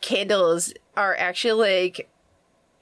[0.02, 1.94] candles are actually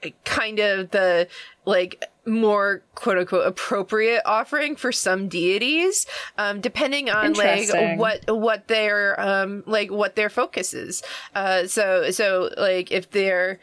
[0.02, 1.28] like kind of the
[1.64, 6.06] like more quote unquote appropriate offering for some deities
[6.38, 7.68] um depending on like
[7.98, 11.02] what what their um like what their focus is
[11.34, 13.58] uh so so like if they're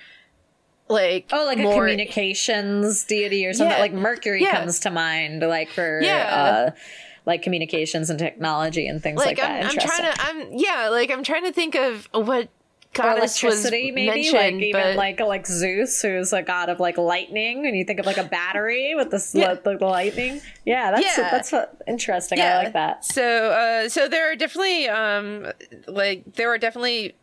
[0.89, 3.76] like Oh, like a communications deity or something.
[3.76, 3.82] Yeah.
[3.82, 4.59] Like Mercury Yeah.
[4.59, 6.72] comes to mind, like for Yeah.
[6.72, 6.72] uh,
[7.26, 9.49] like communications and technology and things like, like, that.
[9.51, 10.05] I'm, I'm Interesting.
[10.05, 10.22] trying to
[10.53, 12.47] i'm yeah like i'm trying to think of what
[12.93, 17.65] goddess electricity, maybe like even but- like like Zeus, who's a god of like lightning,
[17.65, 19.53] and you think of like a battery with the, Yeah.
[19.55, 20.41] the, the lightning.
[20.65, 21.29] Yeah, that's Yeah.
[21.29, 22.39] that's what, interesting.
[22.41, 23.05] I like that.
[23.05, 25.51] So, uh, so there are definitely, um,
[25.88, 27.15] like, there are definitely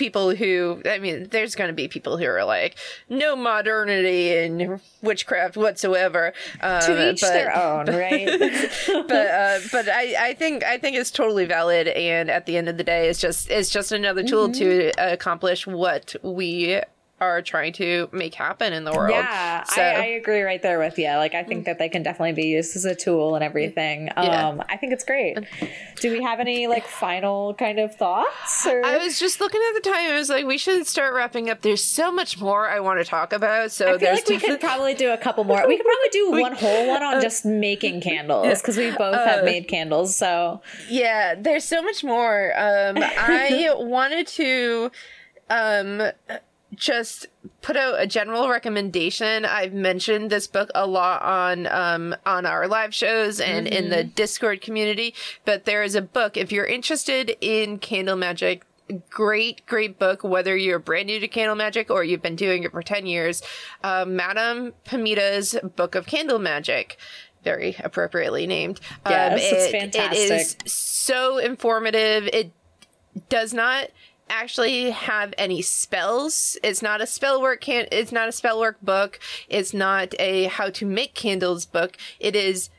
[0.00, 2.76] people who, I mean, there's going to be people who are like,
[3.08, 6.32] no modernity in witchcraft whatsoever.
[6.60, 8.26] Um, To each but, their own, right?
[9.06, 11.86] but, uh, but I, I think, I think it's totally valid.
[11.88, 15.12] And at the end of the day, it's just, it's just another tool to Mm-hmm.
[15.14, 16.80] accomplish what we
[17.20, 19.10] are trying to make happen in the world.
[19.10, 21.08] Yeah, So- I, I agree right there with you.
[21.16, 24.06] Like, I think that they can definitely be used as a tool and everything.
[24.16, 24.48] Yeah.
[24.48, 25.38] Um, I think it's great.
[26.00, 28.66] Do we have any like final kind of thoughts?
[28.66, 28.84] Or?
[28.84, 30.10] I was just looking at the time.
[30.12, 31.60] I was like, we should start wrapping up.
[31.60, 33.70] There's so much more I want to talk about.
[33.72, 35.66] So I feel there's like we could probably do a couple more.
[35.68, 39.44] We could probably do one whole one on just making candles because we both have
[39.44, 40.16] made candles.
[40.16, 42.52] So yeah, there's so much more.
[42.56, 44.90] Um, I wanted to,
[45.50, 46.02] um,
[46.74, 47.26] just
[47.62, 49.44] put out a general recommendation.
[49.44, 54.04] I've mentioned this book a lot on um on our live shows and in the
[54.04, 55.14] Discord community,
[55.44, 58.64] but there is a book if you're interested in candle magic
[59.08, 62.72] great great book whether you're brand new to candle magic or you've been doing it
[62.72, 63.40] for 10 years
[63.84, 66.98] uh, madame pamita's book of candle magic
[67.44, 70.30] very appropriately named Um, Yes, it's it- it fantastic.
[70.32, 72.50] is so informative it
[73.28, 73.90] does not
[74.30, 76.56] actually have any spells.
[76.62, 79.18] It's not a spell work can it's not a spell work book.
[79.48, 81.96] It's not a how to make candles book.
[82.18, 82.70] It is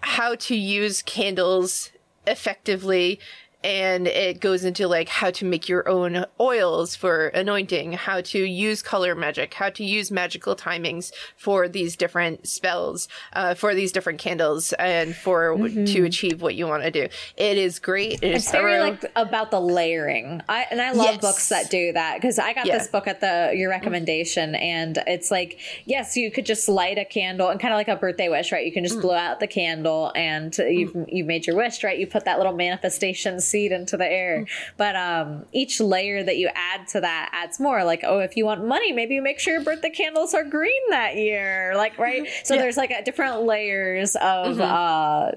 [0.00, 1.90] how to use candles
[2.26, 3.18] effectively
[3.66, 8.38] and it goes into like how to make your own oils for anointing, how to
[8.38, 13.90] use color magic, how to use magical timings for these different spells, uh, for these
[13.90, 17.08] different candles, and for to achieve what you want to do.
[17.36, 18.22] It is great.
[18.22, 20.42] It is it's very like about the layering.
[20.48, 21.20] I and I love Yes.
[21.20, 22.78] books that do that because I got Yeah.
[22.78, 27.04] this book at the your recommendation, and it's like yes, you could just light a
[27.04, 28.64] candle and kind of like a birthday wish, right?
[28.64, 28.88] You can Mm.
[28.88, 31.98] just blow out the candle and you've you've made your wish, right?
[31.98, 34.48] You put that little manifestation seed into the air, Mm.
[34.76, 37.84] but um, each layer that you add to that adds more.
[37.84, 40.82] Like oh, if you want money, maybe you make sure your birthday candles are green
[40.90, 42.22] that year, like right.
[42.44, 42.60] So Yeah.
[42.62, 44.60] there's like a different layers of.
[44.60, 45.32] uh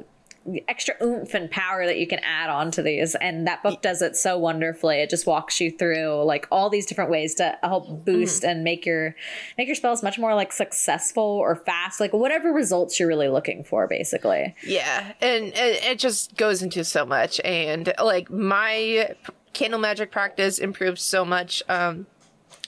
[0.67, 3.15] extra oomph and power that you can add on to these.
[3.15, 4.97] And that book does it so wonderfully.
[4.97, 8.85] It just walks you through like all these different ways to help boost and make
[8.85, 9.15] your
[9.57, 13.63] make your spells much more like successful or fast like whatever results you're really looking
[13.63, 14.55] for basically.
[14.65, 19.15] Yeah, and it, it just goes into so much, and like my
[19.53, 22.07] candle magic practice improved so much um,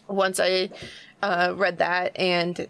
[0.08, 0.70] once I
[1.22, 2.68] uh, read that, and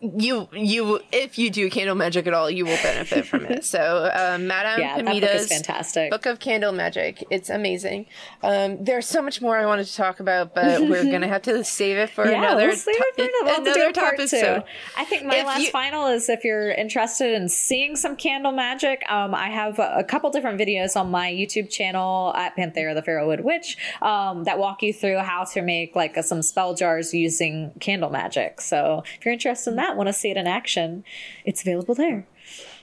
[0.00, 3.64] you you if you do candle magic at all, you will benefit from it.
[3.64, 6.10] So, um, Madame Yeah, book Pamita's fantastic.
[6.10, 7.24] Book of Candle Magic.
[7.30, 8.06] It's amazing.
[8.42, 11.64] Um, there's so much more I wanted to talk about, but we're gonna have to
[11.64, 13.90] save it for yeah, another we'll save it for another, we'll have to do another
[13.90, 14.28] a topic.
[14.28, 14.64] So,
[14.96, 18.52] I think my if last you- final is if you're interested in seeing some candle
[18.52, 19.02] magic.
[19.10, 23.02] Um, I have a, a couple different videos on my YouTube channel at Panthera the
[23.02, 27.12] Fairwood Witch um, that walk you through how to make like uh, some spell jars
[27.14, 28.60] using candle magic.
[28.60, 31.04] So if you're interested in that, want to see it in action,
[31.44, 32.26] it's available there.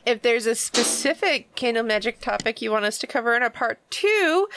[0.06, 3.80] if there's a specific candle magic topic you want us to cover in a part
[3.89, 4.47] two,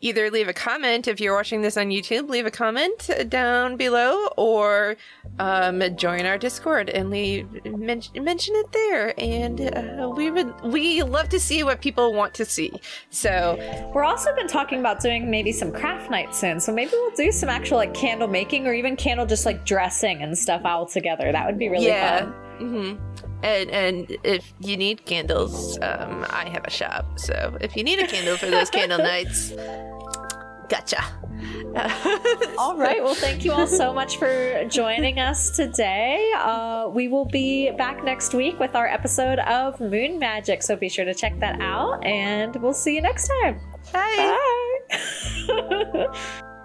[0.00, 4.28] either leave a comment if you're watching this on YouTube, leave a comment down below,
[4.36, 4.96] or
[5.38, 9.14] um, join our Discord and leave men- mention it there.
[9.18, 12.72] And uh, we would we love to see what people want to see.
[13.10, 13.56] So
[13.94, 17.32] We're also been talking about doing maybe some craft nights soon, so maybe we'll do
[17.32, 21.32] some actual like candle making or even candle just like dressing and stuff all together.
[21.32, 22.20] That would be really yeah.
[22.20, 22.32] fun.
[22.58, 23.15] hmm
[23.46, 27.20] And and if you need candles, um, I have a shop.
[27.20, 29.52] So if you need a candle for those candle nights,
[30.68, 31.00] gotcha.
[32.58, 33.04] All right.
[33.04, 36.32] Well, thank you all so much for joining us today.
[36.36, 40.88] Uh, we will be back next week with our episode of Moon Magic, so be
[40.88, 43.60] sure to check that out, and we'll see you next time.
[43.92, 44.38] Bye.
[45.46, 46.42] Bye.